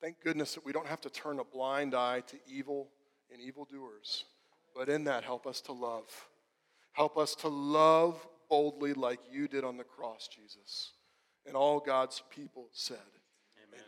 Thank 0.02 0.22
goodness 0.22 0.54
that 0.56 0.66
we 0.66 0.72
don't 0.72 0.88
have 0.88 1.02
to 1.02 1.10
turn 1.10 1.40
a 1.40 1.44
blind 1.44 1.96
eye 1.96 2.22
to 2.28 2.38
evil 2.48 2.90
and 3.32 3.42
evildoers. 3.42 4.26
But 4.76 4.90
in 4.90 5.06
that, 5.06 5.24
help 5.24 5.48
us 5.48 5.62
to 5.62 5.72
love. 5.72 6.06
Help 6.92 7.18
us 7.18 7.36
to 7.36 7.48
love 7.48 8.26
boldly 8.50 8.94
like 8.94 9.20
you 9.32 9.48
did 9.48 9.64
on 9.64 9.78
the 9.78 9.84
cross, 9.84 10.28
Jesus. 10.28 10.92
And 11.46 11.56
all 11.56 11.80
God's 11.80 12.22
people 12.30 12.68
said, 12.72 12.98
Amen. 13.58 13.86